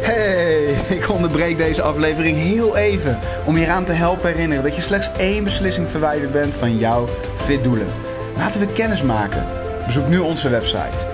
Hey, 0.00 0.64
ik 0.98 1.10
onderbreek 1.10 1.58
deze 1.58 1.82
aflevering 1.82 2.36
heel 2.36 2.76
even 2.76 3.18
om 3.46 3.56
je 3.56 3.64
eraan 3.64 3.84
te 3.84 3.92
helpen 3.92 4.28
herinneren 4.28 4.64
dat 4.64 4.76
je 4.76 4.82
slechts 4.82 5.10
één 5.16 5.44
beslissing 5.44 5.88
verwijderd 5.88 6.32
bent 6.32 6.54
van 6.54 6.76
jouw 6.76 7.06
fit 7.36 7.64
doelen. 7.64 7.88
Laten 8.36 8.60
we 8.60 8.72
kennis 8.72 9.02
maken. 9.02 9.46
Bezoek 9.84 10.08
nu 10.08 10.18
onze 10.18 10.48
website. 10.48 11.06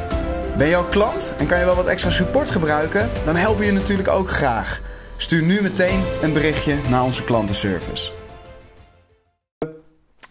Ben 0.57 0.67
je 0.67 0.77
al 0.77 0.85
klant 0.85 1.35
en 1.39 1.47
kan 1.47 1.59
je 1.59 1.65
wel 1.65 1.77
wat 1.77 1.87
extra 1.87 2.11
support 2.11 2.51
gebruiken? 2.51 3.11
Dan 3.25 3.37
helpen 3.37 3.61
we 3.61 3.67
je 3.67 3.73
natuurlijk 3.73 4.09
ook 4.09 4.31
graag. 4.31 4.81
Stuur 5.17 5.43
nu 5.43 5.63
meteen 5.63 6.03
een 6.23 6.33
berichtje 6.33 6.77
naar 6.89 7.03
onze 7.03 7.25
klantenservice. 7.25 8.13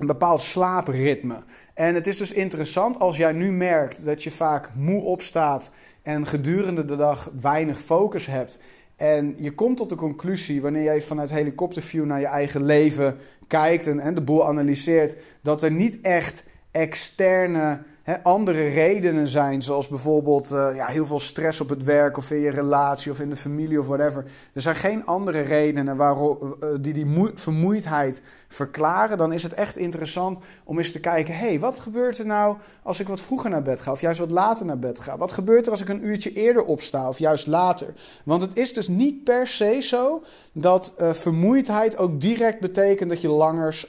Een 0.03 0.09
bepaald 0.09 0.41
slaapritme. 0.41 1.43
En 1.73 1.95
het 1.95 2.07
is 2.07 2.17
dus 2.17 2.31
interessant 2.31 2.99
als 2.99 3.17
jij 3.17 3.31
nu 3.31 3.51
merkt 3.51 4.05
dat 4.05 4.23
je 4.23 4.31
vaak 4.31 4.69
moe 4.75 5.01
opstaat 5.01 5.71
en 6.01 6.27
gedurende 6.27 6.85
de 6.85 6.95
dag 6.95 7.31
weinig 7.41 7.79
focus 7.79 8.25
hebt. 8.25 8.59
En 8.95 9.35
je 9.37 9.51
komt 9.51 9.77
tot 9.77 9.89
de 9.89 9.95
conclusie, 9.95 10.61
wanneer 10.61 10.83
jij 10.83 11.01
vanuit 11.01 11.29
helikopterview 11.29 12.05
naar 12.05 12.19
je 12.19 12.25
eigen 12.25 12.65
leven 12.65 13.17
kijkt 13.47 13.87
en, 13.87 13.99
en 13.99 14.15
de 14.15 14.21
boel 14.21 14.47
analyseert, 14.47 15.15
dat 15.41 15.61
er 15.61 15.71
niet 15.71 16.01
echt 16.01 16.43
externe 16.71 17.79
andere 18.23 18.67
redenen 18.67 19.27
zijn, 19.27 19.61
zoals 19.61 19.87
bijvoorbeeld 19.87 20.51
uh, 20.51 20.69
ja, 20.75 20.85
heel 20.85 21.05
veel 21.05 21.19
stress 21.19 21.61
op 21.61 21.69
het 21.69 21.83
werk 21.83 22.17
of 22.17 22.31
in 22.31 22.39
je 22.39 22.49
relatie 22.49 23.11
of 23.11 23.19
in 23.19 23.29
de 23.29 23.35
familie 23.35 23.79
of 23.79 23.87
whatever. 23.87 24.23
Er 24.53 24.61
zijn 24.61 24.75
geen 24.75 25.05
andere 25.05 25.41
redenen 25.41 25.97
waarom, 25.97 26.37
uh, 26.41 26.69
die 26.79 26.93
die 26.93 27.31
vermoeidheid 27.35 28.21
verklaren. 28.53 29.17
Dan 29.17 29.33
is 29.33 29.43
het 29.43 29.53
echt 29.53 29.77
interessant 29.77 30.39
om 30.63 30.77
eens 30.77 30.91
te 30.91 30.99
kijken: 30.99 31.37
hé, 31.37 31.47
hey, 31.47 31.59
wat 31.59 31.79
gebeurt 31.79 32.17
er 32.17 32.25
nou 32.25 32.57
als 32.83 32.99
ik 32.99 33.07
wat 33.07 33.19
vroeger 33.19 33.49
naar 33.49 33.61
bed 33.61 33.81
ga 33.81 33.91
of 33.91 34.01
juist 34.01 34.19
wat 34.19 34.31
later 34.31 34.65
naar 34.65 34.79
bed 34.79 34.99
ga? 34.99 35.17
Wat 35.17 35.31
gebeurt 35.31 35.65
er 35.65 35.71
als 35.71 35.81
ik 35.81 35.89
een 35.89 36.05
uurtje 36.05 36.31
eerder 36.31 36.63
opsta 36.65 37.07
of 37.07 37.19
juist 37.19 37.47
later? 37.47 37.93
Want 38.25 38.41
het 38.41 38.57
is 38.57 38.73
dus 38.73 38.87
niet 38.87 39.23
per 39.23 39.47
se 39.47 39.81
zo 39.81 40.23
dat 40.53 40.93
uh, 41.01 41.13
vermoeidheid 41.13 41.97
ook 41.97 42.21
direct 42.21 42.59
betekent 42.59 43.09
dat 43.09 43.21
je 43.21 43.27
langer 43.27 43.87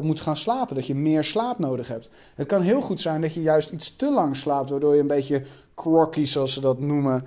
moet 0.00 0.20
gaan 0.20 0.36
slapen, 0.36 0.74
dat 0.74 0.86
je 0.86 0.94
meer 0.94 1.24
slaap 1.24 1.58
nodig 1.58 1.88
hebt. 1.88 2.10
Het 2.34 2.46
kan 2.46 2.60
heel 2.60 2.80
goed 2.80 3.00
zijn 3.00 3.20
dat 3.20 3.34
je 3.34 3.42
juist 3.42 3.70
iets 3.70 3.96
te 3.96 4.10
lang 4.10 4.36
slaapt, 4.36 4.70
waardoor 4.70 4.94
je 4.94 5.00
een 5.00 5.06
beetje 5.06 5.42
groggy, 5.74 6.24
zoals 6.24 6.52
ze 6.52 6.60
dat 6.60 6.78
noemen, 6.78 7.24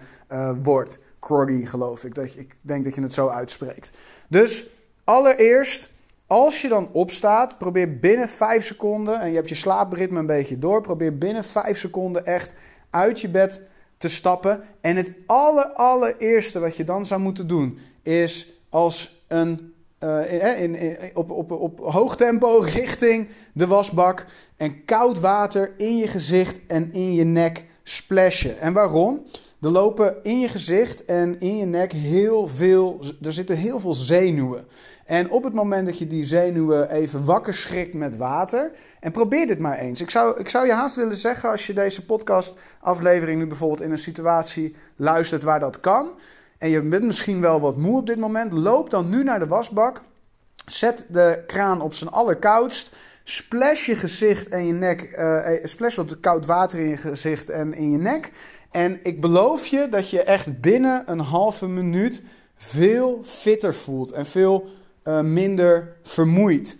wordt. 0.63 0.99
Groggy, 1.19 1.65
geloof 1.65 2.03
ik. 2.03 2.15
Dat 2.15 2.25
ik 2.25 2.55
denk 2.61 2.83
dat 2.83 2.95
je 2.95 3.01
het 3.01 3.13
zo 3.13 3.27
uitspreekt. 3.27 3.91
Dus 4.27 4.67
allereerst, 5.03 5.93
als 6.27 6.61
je 6.61 6.67
dan 6.67 6.89
opstaat, 6.91 7.57
probeer 7.57 7.99
binnen 7.99 8.29
5 8.29 8.65
seconden, 8.65 9.19
en 9.19 9.29
je 9.29 9.35
hebt 9.35 9.49
je 9.49 9.55
slaapritme 9.55 10.19
een 10.19 10.25
beetje 10.25 10.59
door, 10.59 10.81
probeer 10.81 11.17
binnen 11.17 11.43
5 11.43 11.77
seconden 11.77 12.25
echt 12.25 12.55
uit 12.89 13.21
je 13.21 13.29
bed 13.29 13.61
te 13.97 14.07
stappen. 14.07 14.63
En 14.81 14.95
het 14.95 15.13
aller, 15.25 15.65
allereerste 15.65 16.59
wat 16.59 16.75
je 16.75 16.83
dan 16.83 17.05
zou 17.05 17.21
moeten 17.21 17.47
doen, 17.47 17.77
is 18.01 18.51
als 18.69 19.23
een 19.27 19.73
in, 20.59 20.75
in, 20.75 20.97
op, 21.13 21.31
op, 21.31 21.51
op 21.51 21.79
hoog 21.79 22.15
tempo 22.15 22.59
richting 22.81 23.27
de 23.53 23.67
wasbak. 23.67 24.25
En 24.57 24.85
koud 24.85 25.19
water 25.19 25.73
in 25.77 25.97
je 25.97 26.07
gezicht 26.07 26.59
en 26.67 26.93
in 26.93 27.13
je 27.13 27.23
nek 27.23 27.65
splashen. 27.83 28.59
En 28.59 28.73
waarom? 28.73 29.23
Er 29.61 29.69
lopen 29.69 30.15
in 30.23 30.39
je 30.39 30.49
gezicht 30.49 31.05
en 31.05 31.39
in 31.39 31.57
je 31.57 31.65
nek 31.65 31.91
heel 31.91 32.47
veel. 32.47 32.99
Er 33.21 33.33
zitten 33.33 33.57
heel 33.57 33.79
veel 33.79 33.93
zenuwen. 33.93 34.65
En 35.05 35.29
op 35.29 35.43
het 35.43 35.53
moment 35.53 35.85
dat 35.85 35.97
je 35.97 36.07
die 36.07 36.23
zenuwen 36.23 36.89
even 36.89 37.25
wakker 37.25 37.53
schrikt 37.53 37.93
met 37.93 38.17
water. 38.17 38.71
En 38.99 39.11
probeer 39.11 39.47
dit 39.47 39.59
maar 39.59 39.77
eens. 39.77 40.01
Ik 40.01 40.09
zou, 40.09 40.39
ik 40.39 40.49
zou 40.49 40.65
je 40.65 40.73
haast 40.73 40.95
willen 40.95 41.15
zeggen, 41.15 41.49
als 41.49 41.67
je 41.67 41.73
deze 41.73 42.05
podcast-aflevering 42.05 43.39
nu 43.39 43.47
bijvoorbeeld 43.47 43.81
in 43.81 43.91
een 43.91 43.99
situatie 43.99 44.75
luistert 44.95 45.43
waar 45.43 45.59
dat 45.59 45.79
kan 45.79 46.09
en 46.57 46.69
je 46.69 46.81
bent 46.81 47.03
misschien 47.03 47.41
wel 47.41 47.59
wat 47.59 47.77
moe 47.77 47.97
op 47.97 48.07
dit 48.07 48.17
moment, 48.17 48.53
loop 48.53 48.89
dan 48.89 49.09
nu 49.09 49.23
naar 49.23 49.39
de 49.39 49.47
wasbak. 49.47 50.01
Zet 50.65 51.05
de 51.09 51.43
kraan 51.47 51.81
op 51.81 51.93
zijn 51.93 52.09
allerkoudst. 52.09 52.95
Splash 53.23 53.85
je 53.85 53.95
gezicht 53.95 54.47
en 54.47 54.65
je 54.65 54.73
nek. 54.73 55.15
Uh, 55.17 55.63
splash 55.63 55.95
wat 55.95 56.19
koud 56.19 56.45
water 56.45 56.79
in 56.79 56.87
je 56.87 56.97
gezicht 56.97 57.49
en 57.49 57.73
in 57.73 57.91
je 57.91 57.97
nek. 57.97 58.31
En 58.71 58.99
ik 59.03 59.21
beloof 59.21 59.65
je 59.65 59.87
dat 59.89 60.09
je 60.09 60.23
echt 60.23 60.61
binnen 60.61 61.03
een 61.05 61.19
halve 61.19 61.67
minuut 61.67 62.23
veel 62.55 63.21
fitter 63.23 63.75
voelt 63.75 64.11
en 64.11 64.25
veel 64.25 64.67
uh, 65.07 65.21
minder 65.21 65.97
vermoeid. 66.03 66.77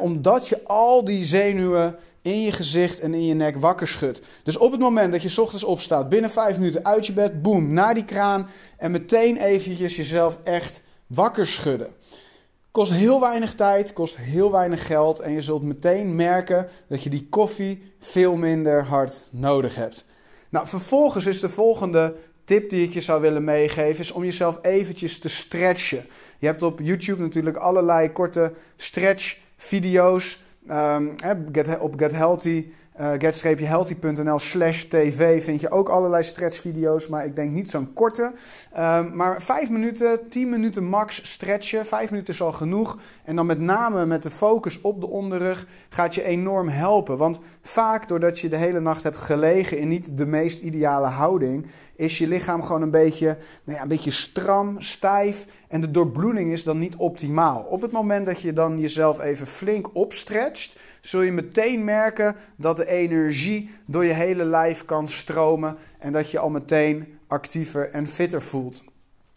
Omdat 0.00 0.48
je 0.48 0.64
al 0.64 1.04
die 1.04 1.24
zenuwen 1.24 1.96
in 2.22 2.40
je 2.40 2.52
gezicht 2.52 3.00
en 3.00 3.14
in 3.14 3.24
je 3.24 3.34
nek 3.34 3.56
wakker 3.56 3.88
schudt. 3.88 4.22
Dus 4.42 4.56
op 4.56 4.70
het 4.70 4.80
moment 4.80 5.12
dat 5.12 5.22
je 5.22 5.42
ochtends 5.42 5.64
opstaat, 5.64 6.08
binnen 6.08 6.30
vijf 6.30 6.56
minuten 6.56 6.84
uit 6.84 7.06
je 7.06 7.12
bed, 7.12 7.42
boem, 7.42 7.72
naar 7.72 7.94
die 7.94 8.04
kraan 8.04 8.48
en 8.76 8.90
meteen 8.90 9.36
eventjes 9.36 9.96
jezelf 9.96 10.38
echt 10.44 10.82
wakker 11.06 11.46
schudden. 11.46 11.92
Kost 12.70 12.92
heel 12.92 13.20
weinig 13.20 13.54
tijd, 13.54 13.92
kost 13.92 14.16
heel 14.16 14.50
weinig 14.50 14.86
geld 14.86 15.18
en 15.18 15.32
je 15.32 15.40
zult 15.40 15.62
meteen 15.62 16.14
merken 16.14 16.68
dat 16.88 17.02
je 17.02 17.10
die 17.10 17.26
koffie 17.28 17.82
veel 17.98 18.36
minder 18.36 18.84
hard 18.84 19.28
nodig 19.32 19.74
hebt. 19.74 20.04
Nou, 20.50 20.66
vervolgens 20.66 21.26
is 21.26 21.40
de 21.40 21.48
volgende 21.48 22.14
tip 22.48 22.70
die 22.70 22.82
ik 22.82 22.92
je 22.92 23.00
zou 23.00 23.20
willen 23.20 23.44
meegeven, 23.44 24.00
is 24.00 24.12
om 24.12 24.24
jezelf 24.24 24.58
eventjes 24.62 25.18
te 25.18 25.28
stretchen. 25.28 26.06
Je 26.38 26.46
hebt 26.46 26.62
op 26.62 26.80
YouTube 26.82 27.22
natuurlijk 27.22 27.56
allerlei 27.56 28.12
korte 28.12 28.52
stretch 28.76 29.38
video's. 29.56 30.46
Um, 30.70 31.14
get, 31.52 31.78
op 31.78 31.98
Get 31.98 32.12
Healthy, 32.12 32.66
uh, 33.00 33.10
get-healthy.nl 33.18 34.38
slash 34.38 34.82
tv 34.82 35.44
vind 35.44 35.60
je 35.60 35.70
ook 35.70 35.88
allerlei 35.88 36.22
stretchvideo's, 36.22 37.08
maar 37.08 37.24
ik 37.24 37.36
denk 37.36 37.50
niet 37.50 37.70
zo'n 37.70 37.92
korte. 37.92 38.32
Um, 38.78 39.16
maar 39.16 39.42
5 39.42 39.70
minuten, 39.70 40.28
10 40.28 40.48
minuten 40.48 40.84
max 40.84 41.32
stretchen, 41.32 41.86
5 41.86 42.10
minuten 42.10 42.34
is 42.34 42.42
al 42.42 42.52
genoeg. 42.52 42.98
En 43.24 43.36
dan 43.36 43.46
met 43.46 43.60
name 43.60 44.06
met 44.06 44.22
de 44.22 44.30
focus 44.30 44.80
op 44.80 45.00
de 45.00 45.08
onderrug 45.08 45.66
gaat 45.88 46.14
je 46.14 46.24
enorm 46.24 46.68
helpen. 46.68 47.16
Want 47.16 47.40
vaak 47.62 48.08
doordat 48.08 48.38
je 48.38 48.48
de 48.48 48.56
hele 48.56 48.80
nacht 48.80 49.02
hebt 49.02 49.16
gelegen 49.16 49.78
in 49.78 49.88
niet 49.88 50.16
de 50.16 50.26
meest 50.26 50.62
ideale 50.62 51.06
houding, 51.06 51.66
is 51.98 52.18
je 52.18 52.28
lichaam 52.28 52.62
gewoon 52.62 52.82
een 52.82 52.90
beetje, 52.90 53.26
nou 53.64 53.76
ja, 53.76 53.82
een 53.82 53.88
beetje 53.88 54.10
stram, 54.10 54.80
stijf 54.80 55.46
en 55.68 55.80
de 55.80 55.90
doorbloeding 55.90 56.52
is 56.52 56.62
dan 56.62 56.78
niet 56.78 56.96
optimaal. 56.96 57.60
Op 57.60 57.80
het 57.80 57.92
moment 57.92 58.26
dat 58.26 58.40
je 58.40 58.52
dan 58.52 58.78
jezelf 58.78 59.20
even 59.20 59.46
flink 59.46 59.94
opstretcht, 59.94 60.78
zul 61.00 61.22
je 61.22 61.32
meteen 61.32 61.84
merken 61.84 62.36
dat 62.56 62.76
de 62.76 62.88
energie 62.88 63.70
door 63.86 64.04
je 64.04 64.12
hele 64.12 64.44
lijf 64.44 64.84
kan 64.84 65.08
stromen 65.08 65.76
en 65.98 66.12
dat 66.12 66.30
je 66.30 66.38
al 66.38 66.50
meteen 66.50 67.18
actiever 67.26 67.90
en 67.90 68.06
fitter 68.06 68.42
voelt. 68.42 68.84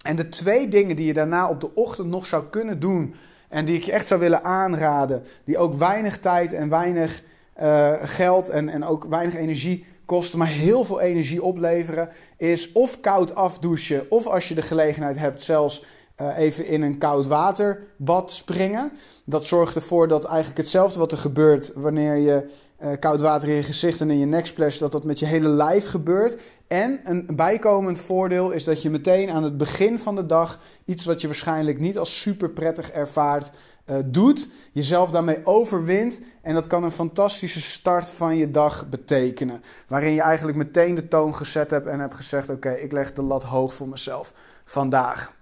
En 0.01 0.15
de 0.15 0.29
twee 0.29 0.67
dingen 0.67 0.95
die 0.95 1.05
je 1.05 1.13
daarna 1.13 1.49
op 1.49 1.61
de 1.61 1.75
ochtend 1.75 2.07
nog 2.07 2.25
zou 2.25 2.43
kunnen 2.49 2.79
doen 2.79 3.13
en 3.49 3.65
die 3.65 3.75
ik 3.75 3.83
je 3.83 3.91
echt 3.91 4.07
zou 4.07 4.19
willen 4.19 4.43
aanraden, 4.43 5.23
die 5.43 5.57
ook 5.57 5.73
weinig 5.73 6.19
tijd 6.19 6.53
en 6.53 6.69
weinig 6.69 7.21
uh, 7.61 7.93
geld 8.01 8.49
en, 8.49 8.69
en 8.69 8.83
ook 8.83 9.05
weinig 9.05 9.35
energie 9.35 9.85
kosten, 10.05 10.39
maar 10.39 10.47
heel 10.47 10.83
veel 10.83 10.99
energie 10.99 11.43
opleveren, 11.43 12.09
is 12.37 12.71
of 12.71 12.99
koud 12.99 13.35
afdouchen, 13.35 14.05
of 14.09 14.27
als 14.27 14.47
je 14.47 14.55
de 14.55 14.61
gelegenheid 14.61 15.17
hebt, 15.17 15.41
zelfs 15.41 15.83
eh, 16.15 16.37
even 16.37 16.65
in 16.65 16.81
een 16.81 16.97
koud 16.97 17.27
waterbad 17.27 18.31
springen. 18.31 18.91
Dat 19.25 19.45
zorgt 19.45 19.75
ervoor 19.75 20.07
dat 20.07 20.23
eigenlijk 20.23 20.57
hetzelfde 20.57 20.99
wat 20.99 21.11
er 21.11 21.17
gebeurt 21.17 21.73
wanneer 21.75 22.15
je 22.15 22.49
uh, 22.83 22.91
koud 22.99 23.21
water 23.21 23.49
in 23.49 23.55
je 23.55 23.63
gezicht 23.63 24.01
en 24.01 24.11
in 24.11 24.19
je 24.19 24.25
neksplash, 24.25 24.77
dat 24.77 24.91
dat 24.91 25.03
met 25.03 25.19
je 25.19 25.25
hele 25.25 25.47
lijf 25.47 25.85
gebeurt. 25.85 26.41
En 26.67 26.99
een 27.03 27.25
bijkomend 27.35 27.99
voordeel 27.99 28.51
is 28.51 28.63
dat 28.63 28.81
je 28.81 28.89
meteen 28.89 29.29
aan 29.29 29.43
het 29.43 29.57
begin 29.57 29.99
van 29.99 30.15
de 30.15 30.25
dag 30.25 30.59
iets 30.85 31.05
wat 31.05 31.21
je 31.21 31.27
waarschijnlijk 31.27 31.79
niet 31.79 31.97
als 31.97 32.21
super 32.21 32.49
prettig 32.49 32.91
ervaart, 32.91 33.51
uh, 33.85 33.95
doet. 34.05 34.47
Jezelf 34.71 35.11
daarmee 35.11 35.45
overwint. 35.45 36.21
En 36.41 36.53
dat 36.53 36.67
kan 36.67 36.83
een 36.83 36.91
fantastische 36.91 37.61
start 37.61 38.09
van 38.09 38.37
je 38.37 38.51
dag 38.51 38.89
betekenen. 38.89 39.61
Waarin 39.87 40.13
je 40.13 40.21
eigenlijk 40.21 40.57
meteen 40.57 40.95
de 40.95 41.07
toon 41.07 41.35
gezet 41.35 41.71
hebt 41.71 41.87
en 41.87 41.99
hebt 41.99 42.15
gezegd: 42.15 42.49
Oké, 42.49 42.71
ik 42.71 42.91
leg 42.91 43.13
de 43.13 43.21
lat 43.21 43.43
hoog 43.43 43.73
voor 43.73 43.87
mezelf 43.87 44.33
vandaag. 44.65 45.39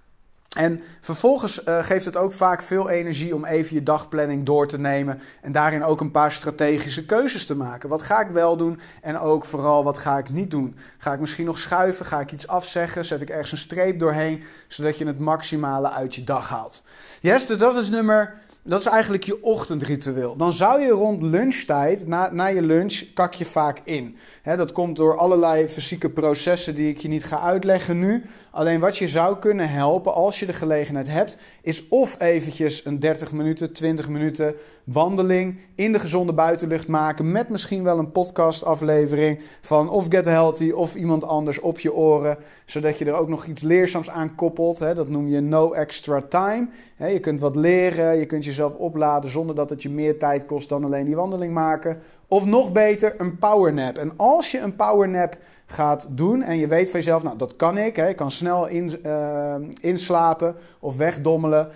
En 0.58 0.82
vervolgens 1.02 1.66
uh, 1.66 1.84
geeft 1.84 2.06
het 2.06 2.18
ook 2.18 2.32
vaak 2.32 2.62
veel 2.62 2.90
energie 2.90 3.36
om 3.36 3.46
even 3.46 3.76
je 3.76 3.84
dagplanning 3.84 4.46
door 4.46 4.68
te 4.68 4.80
nemen 4.80 5.22
en 5.42 5.52
daarin 5.52 5.84
ook 5.84 6.02
een 6.02 6.12
paar 6.12 6.32
strategische 6.32 7.06
keuzes 7.06 7.46
te 7.46 7.56
maken. 7.56 7.90
Wat 7.90 8.02
ga 8.02 8.22
ik 8.22 8.30
wel 8.30 8.58
doen 8.58 8.80
en 9.02 9.20
ook 9.20 9.46
vooral 9.46 9.84
wat 9.84 9.98
ga 9.98 10.18
ik 10.18 10.30
niet 10.30 10.52
doen? 10.52 10.76
Ga 10.98 11.14
ik 11.14 11.20
misschien 11.20 11.46
nog 11.46 11.60
schuiven? 11.60 12.06
Ga 12.06 12.20
ik 12.20 12.32
iets 12.32 12.48
afzeggen? 12.48 13.06
Zet 13.06 13.22
ik 13.22 13.30
ergens 13.30 13.52
een 13.52 13.58
streep 13.58 14.00
doorheen 14.00 14.44
zodat 14.68 14.98
je 14.98 15.06
het 15.06 15.20
maximale 15.20 15.90
uit 15.92 16.16
je 16.16 16.24
dag 16.24 16.50
haalt? 16.50 16.84
Yes, 17.22 17.46
dus 17.46 17.58
dat 17.58 17.76
is 17.76 17.90
nummer 17.90 18.34
dat 18.64 18.80
is 18.80 18.86
eigenlijk 18.86 19.24
je 19.24 19.44
ochtendritueel. 19.44 20.36
Dan 20.36 20.52
zou 20.52 20.82
je 20.82 20.90
rond 20.90 21.22
lunchtijd, 21.22 22.08
na, 22.08 22.30
na 22.32 22.46
je 22.46 22.62
lunch, 22.62 23.04
kak 23.14 23.34
je 23.34 23.46
vaak 23.46 23.82
in. 23.84 24.18
dat 24.44 24.72
komt 24.72 24.96
door 24.96 25.18
allerlei 25.18 25.68
fysieke 25.68 26.10
processen 26.10 26.76
die 26.76 26.90
ik 26.90 26.98
je 26.98 27.08
niet 27.08 27.24
ga 27.24 27.40
uitleggen 27.40 28.00
nu. 28.00 28.24
Alleen 28.52 28.80
wat 28.80 28.98
je 28.98 29.08
zou 29.08 29.38
kunnen 29.38 29.70
helpen 29.70 30.14
als 30.14 30.40
je 30.40 30.46
de 30.46 30.54
gelegenheid 30.54 31.08
hebt, 31.08 31.38
is 31.62 31.88
of 31.88 32.16
eventjes 32.20 32.86
een 32.86 33.00
30 33.00 33.32
minuten, 33.32 33.74
20 33.74 34.10
minuten 34.10 34.56
wandeling 34.84 35.60
in 35.76 35.92
de 35.92 36.00
gezonde 36.00 36.34
buitenlucht 36.34 36.88
maken. 36.88 37.32
Met 37.32 37.50
misschien 37.50 37.84
wel 37.84 38.00
een 38.00 38.12
podcastaflevering 38.12 39.42
van 39.62 39.90
of 39.90 40.06
Get 40.10 40.26
Healthy 40.26 40.72
of 40.72 40.96
iemand 40.96 41.24
anders 41.24 41.60
op 41.60 41.80
je 41.80 41.94
oren. 41.94 42.38
Zodat 42.66 42.98
je 42.98 43.06
er 43.06 43.14
ook 43.14 43.30
nog 43.30 43.46
iets 43.46 43.62
leerzaams 43.62 44.10
aan 44.10 44.36
koppelt. 44.36 44.78
Dat 44.78 45.10
noem 45.10 45.28
je 45.28 45.42
no 45.42 45.72
extra 45.72 46.22
time. 46.22 46.68
Je 46.98 47.20
kunt 47.20 47.40
wat 47.40 47.56
leren, 47.56 48.18
je 48.18 48.26
kunt 48.26 48.46
jezelf 48.50 48.74
opladen 48.74 49.30
zonder 49.30 49.56
dat 49.56 49.70
het 49.70 49.82
je 49.82 49.90
meer 49.90 50.20
tijd 50.20 50.46
kost 50.46 50.70
dan 50.70 50.84
alleen 50.84 51.06
die 51.06 51.16
wandeling 51.16 51.54
maken. 51.54 52.02
Of 52.28 52.46
nog 52.46 52.72
beter, 52.72 53.14
een 53.18 53.38
powernap. 53.38 53.98
En 53.98 54.14
als 54.18 54.52
je 54.52 54.60
een 54.60 54.76
powernap 54.76 55.38
gaat 55.66 56.18
doen 56.18 56.42
en 56.42 56.58
je 56.58 56.68
weet 56.68 56.90
van 56.90 57.00
jezelf, 57.00 57.24
nou 57.24 57.38
dat 57.38 57.56
kan 57.56 57.78
ik, 57.78 57.96
hè, 57.96 58.10
ik 58.10 58.16
kan 58.16 58.32
snel 58.32 58.68
in, 58.68 59.00
uh, 59.06 59.56
inslapen 59.82 60.56
of 60.80 60.98
wegdommelen. 60.98 61.70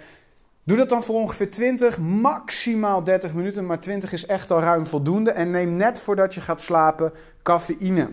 Doe 0.64 0.78
dat 0.78 0.90
dan 0.90 1.04
voor 1.04 1.16
ongeveer 1.16 1.52
20, 1.52 2.00
maximaal 2.00 3.04
30 3.04 3.34
minuten, 3.34 3.66
maar 3.66 3.80
20 3.80 4.14
is 4.14 4.26
echt 4.26 4.52
al 4.52 4.60
ruim 4.60 4.88
voldoende. 4.88 5.32
En 5.32 5.52
neem 5.52 5.76
net 5.76 6.00
voordat 6.00 6.34
je 6.34 6.42
gaat 6.42 6.62
slapen 6.62 7.12
cafeïne. 7.44 8.10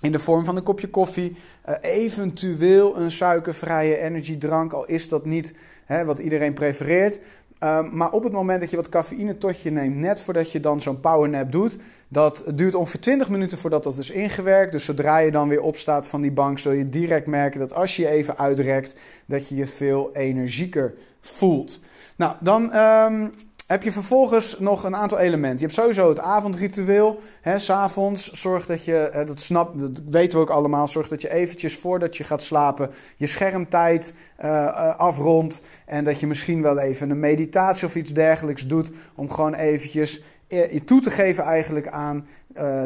In 0.00 0.12
de 0.12 0.18
vorm 0.18 0.44
van 0.44 0.56
een 0.56 0.62
kopje 0.62 0.88
koffie, 0.88 1.36
uh, 1.68 1.74
eventueel 1.80 2.96
een 2.96 3.10
suikervrije 3.10 3.98
energiedrank, 3.98 4.72
al 4.72 4.86
is 4.86 5.08
dat 5.08 5.24
niet 5.24 5.54
hè, 5.84 6.04
wat 6.04 6.18
iedereen 6.18 6.54
prefereert. 6.54 7.20
Um, 7.64 7.96
maar 7.96 8.10
op 8.10 8.22
het 8.22 8.32
moment 8.32 8.60
dat 8.60 8.70
je 8.70 8.76
wat 8.76 8.88
cafeïne 8.88 9.38
tot 9.38 9.60
je 9.60 9.70
neemt, 9.70 9.96
net 9.96 10.22
voordat 10.22 10.52
je 10.52 10.60
dan 10.60 10.80
zo'n 10.80 11.00
powernap 11.00 11.52
doet, 11.52 11.78
dat 12.08 12.44
duurt 12.54 12.74
ongeveer 12.74 13.00
20 13.00 13.28
minuten 13.28 13.58
voordat 13.58 13.82
dat 13.82 13.96
is 13.96 14.10
ingewerkt. 14.10 14.72
Dus 14.72 14.84
zodra 14.84 15.18
je 15.18 15.30
dan 15.30 15.48
weer 15.48 15.60
opstaat 15.60 16.08
van 16.08 16.20
die 16.20 16.32
bank, 16.32 16.58
zul 16.58 16.72
je 16.72 16.88
direct 16.88 17.26
merken 17.26 17.60
dat 17.60 17.74
als 17.74 17.96
je 17.96 18.02
je 18.02 18.08
even 18.08 18.38
uitrekt, 18.38 19.00
dat 19.26 19.48
je 19.48 19.54
je 19.54 19.66
veel 19.66 20.10
energieker 20.12 20.94
voelt. 21.20 21.80
Nou, 22.16 22.34
dan 22.40 22.76
um, 22.76 23.32
heb 23.68 23.82
je 23.82 23.92
vervolgens 23.92 24.58
nog 24.58 24.84
een 24.84 24.96
aantal 24.96 25.18
elementen. 25.18 25.58
Je 25.58 25.64
hebt 25.64 25.74
sowieso 25.74 26.08
het 26.08 26.18
avondritueel. 26.18 27.20
Hè, 27.40 27.58
S'avonds 27.58 28.30
zorg 28.30 28.66
dat 28.66 28.84
je, 28.84 29.24
dat, 29.26 29.40
snap, 29.40 29.78
dat 29.78 30.00
weten 30.10 30.38
we 30.38 30.44
ook 30.44 30.50
allemaal, 30.50 30.88
zorg 30.88 31.08
dat 31.08 31.22
je 31.22 31.30
eventjes 31.30 31.76
voordat 31.76 32.16
je 32.16 32.24
gaat 32.24 32.42
slapen 32.42 32.90
je 33.16 33.26
schermtijd 33.26 34.14
uh, 34.44 34.96
afrondt. 34.96 35.62
En 35.86 36.04
dat 36.04 36.20
je 36.20 36.26
misschien 36.26 36.62
wel 36.62 36.78
even 36.78 37.10
een 37.10 37.20
meditatie 37.20 37.86
of 37.86 37.94
iets 37.94 38.12
dergelijks 38.12 38.66
doet 38.66 38.90
om 39.14 39.30
gewoon 39.30 39.54
eventjes 39.54 40.22
eh, 40.48 40.72
je 40.72 40.84
toe 40.84 41.00
te 41.00 41.10
geven 41.10 41.44
eigenlijk 41.44 41.88
aan 41.88 42.26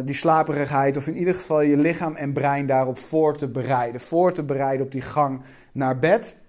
die 0.05 0.15
slaperigheid. 0.15 0.97
Of 0.97 1.07
in 1.07 1.17
ieder 1.17 1.35
geval 1.35 1.61
je 1.61 1.77
lichaam 1.77 2.15
en 2.15 2.33
brein 2.33 2.67
daarop 2.67 2.99
voor 2.99 3.37
te 3.37 3.49
bereiden. 3.49 4.01
Voor 4.01 4.33
te 4.33 4.43
bereiden 4.43 4.87
op 4.87 4.93
die 4.93 5.01
gang 5.03 5.41
naar 5.73 5.99
bed. 5.99 6.41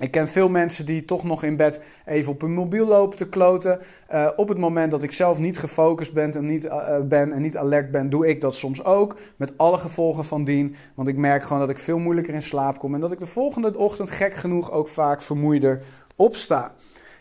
Ik 0.00 0.10
ken 0.10 0.28
veel 0.28 0.48
mensen 0.48 0.86
die 0.86 1.04
toch 1.04 1.24
nog 1.24 1.42
in 1.42 1.56
bed 1.56 1.80
even 2.04 2.32
op 2.32 2.40
hun 2.40 2.52
mobiel 2.52 2.86
lopen 2.86 3.16
te 3.16 3.28
kloten. 3.28 3.80
Uh, 4.12 4.28
op 4.36 4.48
het 4.48 4.58
moment 4.58 4.90
dat 4.90 5.02
ik 5.02 5.10
zelf 5.10 5.38
niet 5.38 5.58
gefocust 5.58 6.12
ben 6.12 6.32
en 6.32 6.46
niet, 6.46 6.64
uh, 6.64 7.00
ben 7.00 7.32
en 7.32 7.42
niet 7.42 7.56
alert 7.56 7.90
ben, 7.90 8.08
doe 8.08 8.28
ik 8.28 8.40
dat 8.40 8.54
soms 8.54 8.84
ook. 8.84 9.18
Met 9.36 9.58
alle 9.58 9.78
gevolgen 9.78 10.24
van 10.24 10.44
dien. 10.44 10.76
Want 10.94 11.08
ik 11.08 11.16
merk 11.16 11.42
gewoon 11.42 11.58
dat 11.58 11.70
ik 11.70 11.78
veel 11.78 11.98
moeilijker 11.98 12.34
in 12.34 12.42
slaap 12.42 12.78
kom. 12.78 12.94
En 12.94 13.00
dat 13.00 13.12
ik 13.12 13.18
de 13.18 13.26
volgende 13.26 13.78
ochtend 13.78 14.10
gek 14.10 14.34
genoeg 14.34 14.72
ook 14.72 14.88
vaak 14.88 15.22
vermoeider 15.22 15.82
opsta. 16.16 16.74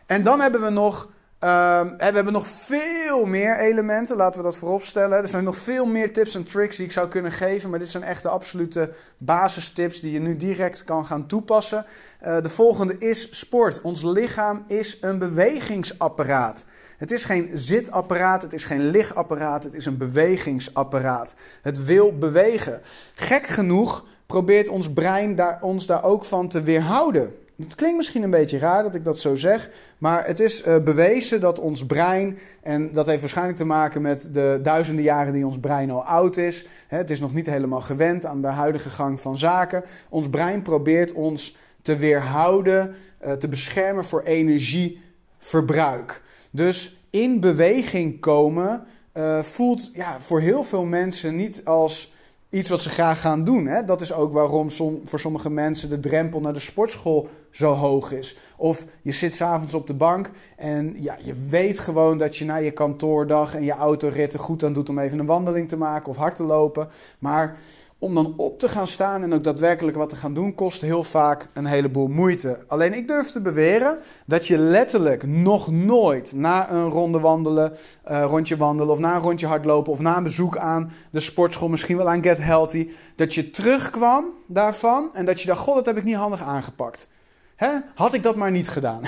En 0.06 0.24
dan 0.24 0.40
hebben 0.40 0.62
we 0.62 0.70
nog 0.70 1.10
Um, 1.46 1.98
we 1.98 2.04
hebben 2.04 2.34
nog 2.34 2.48
veel 2.48 3.26
meer 3.26 3.58
elementen, 3.58 4.16
laten 4.16 4.42
we 4.42 4.48
dat 4.48 4.58
vooropstellen. 4.58 5.22
Er 5.22 5.28
zijn 5.28 5.44
nog 5.44 5.58
veel 5.58 5.86
meer 5.86 6.14
tips 6.14 6.36
en 6.36 6.44
tricks 6.44 6.76
die 6.76 6.86
ik 6.86 6.92
zou 6.92 7.08
kunnen 7.08 7.32
geven, 7.32 7.70
maar 7.70 7.80
dit 7.80 7.90
zijn 7.90 8.04
echt 8.04 8.24
de 8.24 8.30
absolute 8.30 8.90
basistips 9.18 10.00
die 10.00 10.12
je 10.12 10.20
nu 10.20 10.38
direct 10.38 10.84
kan 10.84 11.06
gaan 11.06 11.28
toepassen. 11.28 11.86
Uh, 12.26 12.42
de 12.42 12.50
volgende 12.50 12.98
is 12.98 13.40
sport. 13.40 13.82
Ons 13.82 14.04
lichaam 14.04 14.64
is 14.68 14.98
een 15.02 15.20
bewegingsapparaat. 15.20 16.66
Het 16.98 17.12
is 17.12 17.26
geen 17.26 17.52
zitapparaat, 17.54 18.42
het 18.42 18.54
is 18.54 18.64
geen 18.64 18.90
ligapparaat, 18.90 19.64
het 19.64 19.74
is 19.74 19.86
een 19.86 19.98
bewegingsapparaat. 19.98 21.36
Het 21.62 21.86
wil 21.86 22.18
bewegen. 22.18 22.82
Gek 23.14 23.48
genoeg 23.48 24.06
probeert 24.26 24.68
ons 24.70 24.94
brein 24.94 25.36
daar, 25.36 25.58
ons 25.62 25.86
daar 25.86 26.04
ook 26.04 26.26
van 26.26 26.48
te 26.48 26.62
weerhouden. 26.62 27.45
Het 27.58 27.76
klinkt 27.76 27.98
misschien 27.98 28.24
een 28.24 28.30
beetje 28.30 28.58
raar 28.58 28.84
dat 28.84 28.96
ik 28.96 29.04
dat 29.04 29.20
zo 29.20 29.36
zeg, 29.36 29.70
maar 29.98 30.26
het 30.26 30.39
is 30.39 30.68
uh, 30.68 30.78
bewezen 30.78 31.39
dat 31.39 31.60
ons 31.60 31.86
brein, 31.86 32.38
en 32.62 32.94
dat 32.94 33.06
heeft 33.06 33.20
waarschijnlijk 33.20 33.58
te 33.58 33.65
maken 33.65 34.02
met 34.02 34.30
de 34.34 34.60
duizenden 34.63 35.04
jaren 35.04 35.34
die 35.34 35.46
ons 35.46 35.60
brein 35.60 35.91
al 35.91 36.04
oud 36.04 36.38
is, 36.38 36.68
hè, 36.88 36.98
het 36.98 37.10
is 37.10 37.20
nog 37.20 37.34
niet 37.34 37.46
helemaal 37.46 37.82
gewend 37.82 38.26
aan 38.26 38.41
de 38.41 38.48
huidige 38.48 38.89
gang 38.89 39.20
van 39.20 39.38
zaken. 39.38 39.84
Ons 40.10 40.30
brein 40.30 40.62
probeert 40.62 41.13
ons 41.13 41.58
te 41.82 41.96
weerhouden, 41.96 42.96
uh, 43.26 43.32
te 43.32 43.48
beschermen 43.48 44.06
voor 44.06 44.22
energieverbruik. 44.22 46.22
Dus 46.52 47.00
in 47.10 47.39
beweging 47.39 48.20
komen 48.20 48.84
uh, 49.13 49.44
voelt 49.44 49.89
ja, 49.94 50.20
voor 50.20 50.39
heel 50.39 50.63
veel 50.63 50.86
mensen 50.86 51.36
niet 51.36 51.65
als 51.65 52.14
iets 52.56 52.70
wat 52.70 52.82
ze 52.82 52.89
graag 52.89 53.22
gaan 53.22 53.44
doen. 53.44 53.65
Hè? 53.65 53.84
Dat 53.84 54.02
is 54.02 54.13
ook 54.13 54.32
waarom 54.34 54.70
som, 54.70 55.02
voor 55.06 55.20
sommige 55.20 55.50
mensen 55.50 55.89
de 55.89 56.00
drempel 56.00 56.39
naar 56.39 56.54
de 56.54 56.60
sportschool 56.60 57.28
zo 57.52 57.74
hoog 57.74 58.12
is. 58.12 58.38
Of 58.58 58.86
je 59.02 59.12
zit 59.12 59.36
s'avonds 59.36 59.74
op 59.74 59.88
de 59.88 59.94
bank 59.94 60.32
en 60.56 60.96
ja, 60.98 61.18
je 61.24 61.34
weet 61.50 61.80
gewoon 61.80 62.18
dat 62.18 62.38
je 62.38 62.46
na 62.46 62.56
je 62.56 62.72
kantoordag 62.72 63.56
en 63.56 63.63
je 63.63 63.72
autoritten 63.72 64.39
goed 64.39 64.63
aan 64.63 64.74
doet 64.74 64.89
om 64.89 65.00
even 65.00 65.20
een 65.20 65.26
wandeling 65.26 65.70
te 65.70 65.78
maken 65.78 66.10
of 66.10 66.15
hard 66.15 66.36
te 66.36 66.44
lopen. 66.44 66.88
Maar 67.20 67.58
om 68.00 68.16
dan 68.16 68.34
op 68.38 68.60
te 68.60 68.70
gaan 68.70 68.88
staan 68.88 69.24
en 69.24 69.34
ook 69.34 69.44
daadwerkelijk 69.44 69.98
wat 69.98 70.10
te 70.10 70.16
gaan 70.16 70.34
doen, 70.34 70.56
kost 70.56 70.82
heel 70.82 71.04
vaak 71.04 71.48
een 71.54 71.66
heleboel 71.66 72.08
moeite. 72.08 72.64
Alleen 72.68 72.94
ik 72.94 73.08
durf 73.08 73.28
te 73.28 73.42
beweren 73.42 74.00
dat 74.26 74.48
je 74.48 74.58
letterlijk 74.58 75.28
nog 75.28 75.72
nooit 75.72 76.34
na 76.34 76.72
een 76.72 76.90
ronde 76.90 77.20
wandelen, 77.20 77.74
uh, 78.12 78.26
rondje 78.28 78.58
wandelen 78.58 78.94
of 78.94 79.00
na 79.00 79.16
een 79.16 79.22
rondje 79.22 79.48
hardlopen 79.48 79.92
of 79.92 80.00
na 80.00 80.18
een 80.18 80.24
bezoek 80.24 80.58
aan 80.58 80.92
de 81.12 81.20
sportschool, 81.20 81.70
misschien 81.70 81.98
wel 81.98 82.10
aan 82.10 82.24
Get 82.24 82.38
Healthy, 82.38 82.90
dat 83.16 83.34
je 83.34 83.50
terugkwam 83.50 84.26
daarvan 84.48 85.10
en 85.14 85.26
dat 85.26 85.42
je 85.42 85.48
dacht, 85.48 85.60
god, 85.60 85.76
dat 85.76 85.86
heb 85.86 85.98
ik 85.98 86.04
niet 86.04 86.16
handig 86.16 86.44
aangepakt. 86.44 87.08
Hè? 87.56 87.70
Had 87.96 88.14
ik 88.14 88.24
dat 88.24 88.36
maar 88.36 88.52
niet 88.52 88.70
gedaan. 88.70 89.02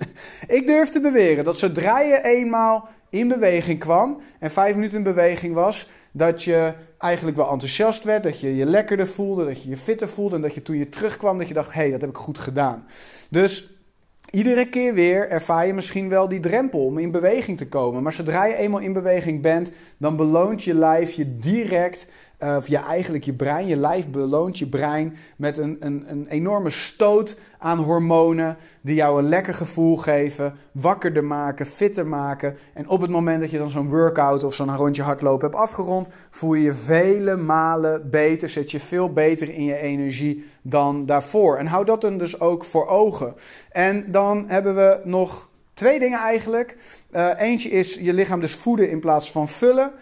ik 0.58 0.66
durf 0.66 0.88
te 0.88 1.00
beweren 1.00 1.44
dat 1.44 1.58
zodra 1.58 2.00
je 2.00 2.24
eenmaal 2.24 2.88
in 3.10 3.28
beweging 3.28 3.78
kwam 3.78 4.20
en 4.38 4.50
vijf 4.50 4.74
minuten 4.74 4.96
in 4.96 5.02
beweging 5.02 5.54
was, 5.54 5.88
dat 6.18 6.42
je 6.42 6.72
eigenlijk 6.98 7.36
wel 7.36 7.50
enthousiast 7.50 8.04
werd, 8.04 8.22
dat 8.22 8.40
je 8.40 8.56
je 8.56 8.66
lekkerder 8.66 9.08
voelde, 9.08 9.44
dat 9.44 9.62
je 9.62 9.68
je 9.68 9.76
fitter 9.76 10.08
voelde 10.08 10.36
en 10.36 10.42
dat 10.42 10.54
je 10.54 10.62
toen 10.62 10.76
je 10.76 10.88
terugkwam, 10.88 11.38
dat 11.38 11.48
je 11.48 11.54
dacht, 11.54 11.72
hé, 11.72 11.80
hey, 11.80 11.90
dat 11.90 12.00
heb 12.00 12.10
ik 12.10 12.16
goed 12.16 12.38
gedaan. 12.38 12.86
Dus 13.30 13.68
iedere 14.30 14.68
keer 14.68 14.94
weer 14.94 15.28
ervaar 15.28 15.66
je 15.66 15.74
misschien 15.74 16.08
wel 16.08 16.28
die 16.28 16.40
drempel 16.40 16.84
om 16.84 16.98
in 16.98 17.10
beweging 17.10 17.56
te 17.56 17.68
komen. 17.68 18.02
Maar 18.02 18.12
zodra 18.12 18.44
je 18.44 18.54
eenmaal 18.54 18.80
in 18.80 18.92
beweging 18.92 19.42
bent, 19.42 19.72
dan 19.98 20.16
beloont 20.16 20.64
je 20.64 20.74
lijf 20.74 21.10
je 21.10 21.36
direct 21.38 22.06
of 22.38 22.68
je 22.68 22.76
eigenlijk 22.76 23.24
je 23.24 23.32
brein, 23.32 23.66
je 23.66 23.76
lijf 23.76 24.08
beloont 24.08 24.58
je 24.58 24.66
brein 24.66 25.16
met 25.36 25.58
een, 25.58 25.76
een, 25.80 26.04
een 26.06 26.26
enorme 26.26 26.70
stoot 26.70 27.40
aan 27.58 27.78
hormonen 27.78 28.56
die 28.80 28.94
jou 28.94 29.18
een 29.18 29.28
lekker 29.28 29.54
gevoel 29.54 29.96
geven, 29.96 30.54
wakkerder 30.72 31.24
maken, 31.24 31.66
fitter 31.66 32.06
maken. 32.06 32.56
En 32.74 32.88
op 32.88 33.00
het 33.00 33.10
moment 33.10 33.40
dat 33.40 33.50
je 33.50 33.58
dan 33.58 33.70
zo'n 33.70 33.88
workout 33.88 34.44
of 34.44 34.54
zo'n 34.54 34.76
rondje 34.76 35.02
hardlopen 35.02 35.46
hebt 35.48 35.60
afgerond, 35.60 36.08
voel 36.30 36.54
je 36.54 36.62
je 36.62 36.74
vele 36.74 37.36
malen 37.36 38.10
beter, 38.10 38.48
zit 38.48 38.70
je 38.70 38.80
veel 38.80 39.12
beter 39.12 39.50
in 39.50 39.64
je 39.64 39.76
energie 39.76 40.44
dan 40.62 41.06
daarvoor. 41.06 41.56
En 41.56 41.66
hou 41.66 41.84
dat 41.84 42.00
dan 42.00 42.18
dus 42.18 42.40
ook 42.40 42.64
voor 42.64 42.86
ogen. 42.86 43.34
En 43.70 44.10
dan 44.10 44.44
hebben 44.48 44.74
we 44.74 45.00
nog 45.04 45.48
twee 45.74 45.98
dingen 45.98 46.18
eigenlijk. 46.18 46.76
Uh, 47.10 47.30
eentje 47.36 47.68
is 47.68 47.94
je 47.94 48.12
lichaam 48.12 48.40
dus 48.40 48.54
voeden 48.54 48.90
in 48.90 49.00
plaats 49.00 49.30
van 49.30 49.48
vullen 49.48 49.92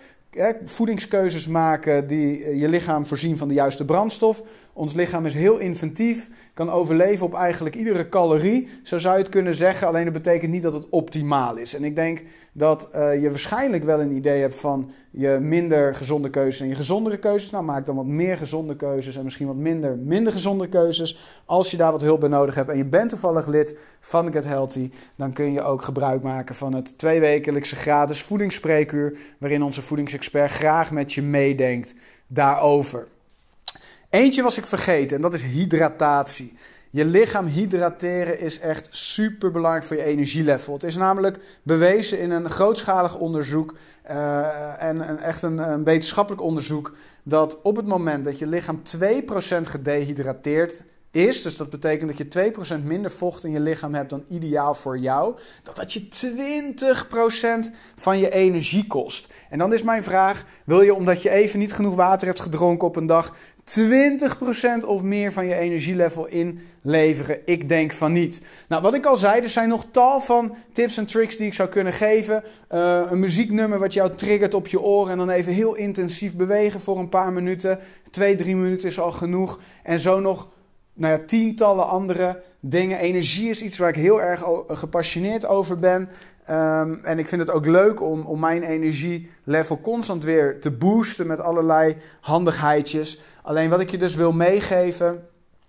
voedingskeuzes 0.65 1.47
maken 1.47 2.07
die 2.07 2.57
je 2.57 2.69
lichaam 2.69 3.07
voorzien 3.07 3.39
van 3.39 3.49
de 3.49 3.55
juiste 3.55 3.85
brandstof. 3.85 4.43
Ons 4.77 4.95
lichaam 4.95 5.27
is 5.27 5.35
heel 5.35 5.59
inventief, 5.59 6.31
kan 6.55 6.71
overleven 6.71 7.27
op 7.27 7.35
eigenlijk 7.35 7.75
iedere 7.75 8.09
calorie. 8.09 8.69
Zo 8.83 8.99
zou 8.99 9.15
je 9.15 9.23
het 9.23 9.31
kunnen 9.31 9.55
zeggen, 9.55 9.87
alleen 9.87 10.05
dat 10.05 10.13
betekent 10.13 10.53
niet 10.53 10.63
dat 10.63 10.75
het 10.75 10.89
optimaal 10.89 11.57
is. 11.57 11.75
En 11.75 11.85
ik 11.85 11.97
denk 11.97 12.23
dat 12.53 12.91
uh, 12.95 13.23
je 13.23 13.29
waarschijnlijk 13.29 13.85
wel 13.85 14.01
een 14.01 14.13
idee 14.13 14.41
hebt 14.41 14.61
van 14.61 14.91
je 15.11 15.39
minder 15.41 15.95
gezonde 15.95 16.31
keuzes 16.31 16.61
en 16.61 16.69
je 16.69 16.75
gezondere 16.75 17.17
keuzes. 17.19 17.51
Nou, 17.51 17.65
maak 17.65 17.87
dan 17.87 17.97
wat 17.97 18.07
meer 18.07 18.37
gezonde 18.37 18.77
keuzes 18.77 19.17
en 19.17 19.25
misschien 19.25 19.47
wat 19.47 19.57
minder 19.57 19.99
minder 19.99 20.33
gezonde 20.33 20.69
keuzes. 20.69 21.41
Als 21.45 21.71
je 21.71 21.77
daar 21.77 21.93
wat 21.93 22.01
hulp 22.01 22.21
bij 22.21 22.29
nodig 22.29 22.55
hebt 22.55 22.71
en 22.71 22.77
je 22.77 22.85
bent 22.85 23.11
toevallig 23.11 23.47
lid 23.47 23.79
van 24.01 24.33
Get 24.33 24.45
Healthy, 24.45 24.91
dan 25.15 25.33
kun 25.33 25.53
je 25.53 25.63
ook 25.63 25.83
gebruik 25.83 26.23
maken 26.23 26.55
van 26.55 26.75
het 26.75 26.99
tweewekelijkse 26.99 27.77
gratis 27.77 28.23
voedingsspreekuur, 28.23 29.17
waarin 29.39 29.63
onze 29.63 29.83
voedingsexpert 29.83 30.51
graag 30.51 30.91
met 30.91 31.13
je 31.13 31.23
meedenkt 31.23 31.95
daarover. 32.27 33.07
Eentje 34.11 34.43
was 34.43 34.59
ik 34.59 34.67
vergeten 34.67 35.17
en 35.17 35.23
dat 35.23 35.35
is 35.35 35.43
hydratatie. 35.43 36.59
Je 36.91 37.05
lichaam 37.05 37.47
hydrateren 37.47 38.41
is 38.41 38.59
echt 38.59 38.89
super 38.91 39.51
belangrijk 39.51 39.85
voor 39.85 39.97
je 39.97 40.03
energielevel. 40.03 40.73
Het 40.73 40.83
is 40.83 40.97
namelijk 40.97 41.39
bewezen 41.63 42.19
in 42.19 42.31
een 42.31 42.51
grootschalig 42.51 43.17
onderzoek 43.17 43.75
uh, 44.11 44.83
en 44.83 45.19
echt 45.19 45.43
een, 45.43 45.59
een, 45.59 45.85
wetenschappelijk 45.85 46.43
onderzoek 46.43 46.95
dat 47.23 47.63
op 47.63 47.77
het 47.77 47.87
moment 47.87 48.25
dat 48.25 48.39
je 48.39 48.47
lichaam 48.47 48.83
2% 48.97 49.01
gedehydrateerd 49.63 50.83
is, 51.11 51.43
dus 51.43 51.57
dat 51.57 51.71
betekent 51.71 52.17
dat 52.17 52.33
je 52.33 52.53
2% 52.81 52.85
minder 52.85 53.11
vocht 53.11 53.45
in 53.45 53.51
je 53.51 53.61
lichaam 53.61 53.95
hebt 53.95 54.11
dan 54.11 54.25
ideaal 54.29 54.75
voor 54.75 54.99
jou, 54.99 55.37
dat 55.63 55.77
dat 55.77 55.93
je 55.93 56.09
20% 57.69 57.75
van 57.97 58.19
je 58.19 58.31
energie 58.31 58.87
kost. 58.87 59.33
En 59.51 59.59
dan 59.59 59.73
is 59.73 59.83
mijn 59.83 60.03
vraag: 60.03 60.45
wil 60.65 60.81
je 60.81 60.95
omdat 60.95 61.23
je 61.23 61.31
even 61.31 61.59
niet 61.59 61.73
genoeg 61.73 61.95
water 61.95 62.27
hebt 62.27 62.41
gedronken 62.41 62.89
op 62.89 62.97
een 62.97 63.07
dag 63.07 63.35
20% 63.71 64.87
of 64.87 65.03
meer 65.03 65.33
van 65.33 65.47
je 65.47 65.55
energielevel 65.55 66.27
inleveren? 66.27 67.39
Ik 67.45 67.69
denk 67.69 67.93
van 67.93 68.13
niet. 68.13 68.43
Nou, 68.69 68.83
wat 68.83 68.95
ik 68.95 69.07
al 69.07 69.17
zei, 69.17 69.41
er 69.41 69.49
zijn 69.49 69.69
nog 69.69 69.85
tal 69.91 70.21
van 70.21 70.55
tips 70.73 70.99
en 70.99 71.07
tricks 71.07 71.37
die 71.37 71.47
ik 71.47 71.55
zou 71.55 71.69
kunnen 71.69 71.93
geven. 71.93 72.45
Uh, 72.73 73.03
een 73.11 73.21
muzieknummer 73.21 73.79
wat 73.79 73.93
jou 73.93 74.15
triggert 74.15 74.55
op 74.55 74.67
je 74.67 74.81
oren 74.81 75.13
en 75.13 75.19
dan 75.19 75.31
even 75.31 75.53
heel 75.53 75.75
intensief 75.75 76.35
bewegen 76.35 76.81
voor 76.81 76.99
een 76.99 77.09
paar 77.09 77.33
minuten. 77.33 77.79
Twee, 78.11 78.35
drie 78.35 78.57
minuten 78.57 78.89
is 78.89 79.01
al 79.01 79.13
genoeg. 79.13 79.61
En 79.83 79.99
zo 79.99 80.21
nog 80.21 80.49
nou 80.93 81.13
ja, 81.13 81.25
tientallen 81.27 81.89
andere 81.89 82.43
dingen. 82.61 82.99
Energie 82.99 83.49
is 83.49 83.63
iets 83.63 83.79
waar 83.79 83.89
ik 83.89 83.97
heel 83.97 84.23
erg 84.23 84.45
gepassioneerd 84.69 85.47
over 85.47 85.79
ben. 85.79 86.09
Um, 86.51 87.01
en 87.05 87.19
ik 87.19 87.29
vind 87.29 87.41
het 87.41 87.51
ook 87.51 87.67
leuk 87.67 88.03
om, 88.03 88.21
om 88.21 88.41
mijn 88.41 88.63
energielevel 88.63 89.81
constant 89.81 90.25
weer 90.25 90.61
te 90.61 90.71
boosten 90.71 91.27
met 91.27 91.41
allerlei 91.41 91.97
handigheidjes. 92.21 93.21
Alleen 93.43 93.71
wat 93.71 93.81
ik 93.81 93.91
je 93.91 93.99
dus 93.99 94.15
wil 94.15 94.33
meegeven 94.33 95.27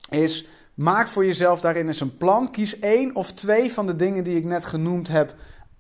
is. 0.10 0.48
Maak 0.74 1.08
voor 1.08 1.26
jezelf 1.26 1.62
daarin 1.62 1.88
eens 1.88 2.02
een 2.02 2.18
plan. 2.18 2.52
Kies 2.52 2.80
één 2.80 3.16
of 3.16 3.32
twee 3.34 3.72
van 3.72 3.86
de 3.86 3.96
dingen 3.96 4.24
die 4.24 4.38
ik 4.38 4.46
net 4.46 4.66
genoemd 4.66 5.08
heb 5.08 5.36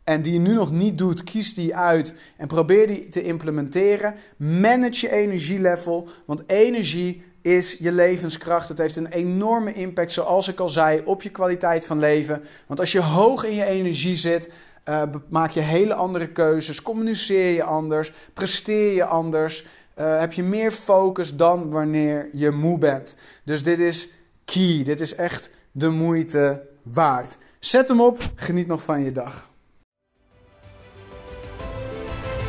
en 0.07 0.21
die 0.21 0.33
je 0.33 0.39
nu 0.39 0.53
nog 0.53 0.71
niet 0.71 0.97
doet, 0.97 1.23
kies 1.23 1.53
die 1.53 1.75
uit 1.75 2.13
en 2.37 2.47
probeer 2.47 2.87
die 2.87 3.09
te 3.09 3.23
implementeren. 3.23 4.15
Manage 4.37 5.05
je 5.05 5.11
energielevel, 5.11 6.07
want 6.25 6.43
energie 6.45 7.23
is 7.41 7.75
je 7.79 7.91
levenskracht. 7.91 8.69
Het 8.69 8.77
heeft 8.77 8.95
een 8.95 9.07
enorme 9.07 9.73
impact, 9.73 10.11
zoals 10.11 10.47
ik 10.47 10.59
al 10.59 10.69
zei, 10.69 11.01
op 11.05 11.21
je 11.21 11.29
kwaliteit 11.29 11.85
van 11.85 11.99
leven. 11.99 12.43
Want 12.67 12.79
als 12.79 12.91
je 12.91 13.01
hoog 13.01 13.45
in 13.45 13.55
je 13.55 13.65
energie 13.65 14.15
zit, 14.15 14.51
uh, 14.89 15.01
maak 15.29 15.51
je 15.51 15.59
hele 15.59 15.93
andere 15.93 16.27
keuzes, 16.27 16.81
communiceer 16.81 17.51
je 17.51 17.63
anders, 17.63 18.11
presteer 18.33 18.93
je 18.93 19.05
anders, 19.05 19.65
uh, 19.99 20.19
heb 20.19 20.33
je 20.33 20.43
meer 20.43 20.71
focus 20.71 21.35
dan 21.35 21.71
wanneer 21.71 22.29
je 22.33 22.51
moe 22.51 22.77
bent. 22.77 23.15
Dus 23.43 23.63
dit 23.63 23.79
is 23.79 24.09
key, 24.45 24.81
dit 24.83 25.01
is 25.01 25.15
echt 25.15 25.49
de 25.71 25.89
moeite 25.89 26.61
waard. 26.83 27.37
Zet 27.59 27.87
hem 27.87 28.01
op, 28.01 28.19
geniet 28.35 28.67
nog 28.67 28.83
van 28.83 29.03
je 29.03 29.11
dag. 29.11 29.49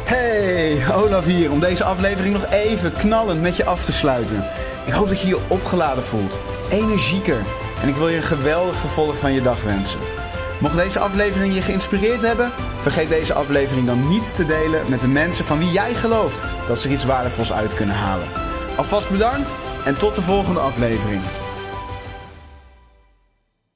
Hey, 0.05 0.94
Olaf 0.94 1.24
hier 1.24 1.51
om 1.51 1.61
deze 1.61 1.85
aflevering 1.85 2.35
nog 2.35 2.51
even 2.51 2.92
knallend 2.92 3.42
met 3.42 3.57
je 3.57 3.64
af 3.64 3.85
te 3.85 3.92
sluiten. 3.92 4.44
Ik 4.87 4.92
hoop 4.92 5.09
dat 5.09 5.20
je 5.20 5.29
je 5.29 5.46
opgeladen 5.48 6.03
voelt, 6.03 6.40
energieker 6.70 7.46
en 7.83 7.88
ik 7.88 7.94
wil 7.94 8.09
je 8.09 8.16
een 8.16 8.22
geweldig 8.22 8.77
vervolg 8.77 9.18
van 9.18 9.33
je 9.33 9.42
dag 9.42 9.62
wensen. 9.62 10.17
Mocht 10.60 10.76
deze 10.76 10.98
aflevering 10.98 11.54
je 11.54 11.62
geïnspireerd 11.62 12.22
hebben, 12.22 12.52
vergeet 12.80 13.08
deze 13.08 13.34
aflevering 13.34 13.86
dan 13.86 14.08
niet 14.08 14.36
te 14.36 14.46
delen 14.46 14.90
met 14.90 15.00
de 15.00 15.06
mensen 15.06 15.44
van 15.44 15.58
wie 15.58 15.70
jij 15.70 15.94
gelooft 15.94 16.42
dat 16.66 16.78
ze 16.78 16.88
er 16.88 16.94
iets 16.94 17.04
waardevols 17.04 17.52
uit 17.52 17.74
kunnen 17.74 17.94
halen. 17.94 18.28
Alvast 18.76 19.10
bedankt 19.10 19.54
en 19.84 19.98
tot 19.98 20.14
de 20.14 20.22
volgende 20.22 20.60
aflevering. 20.60 21.22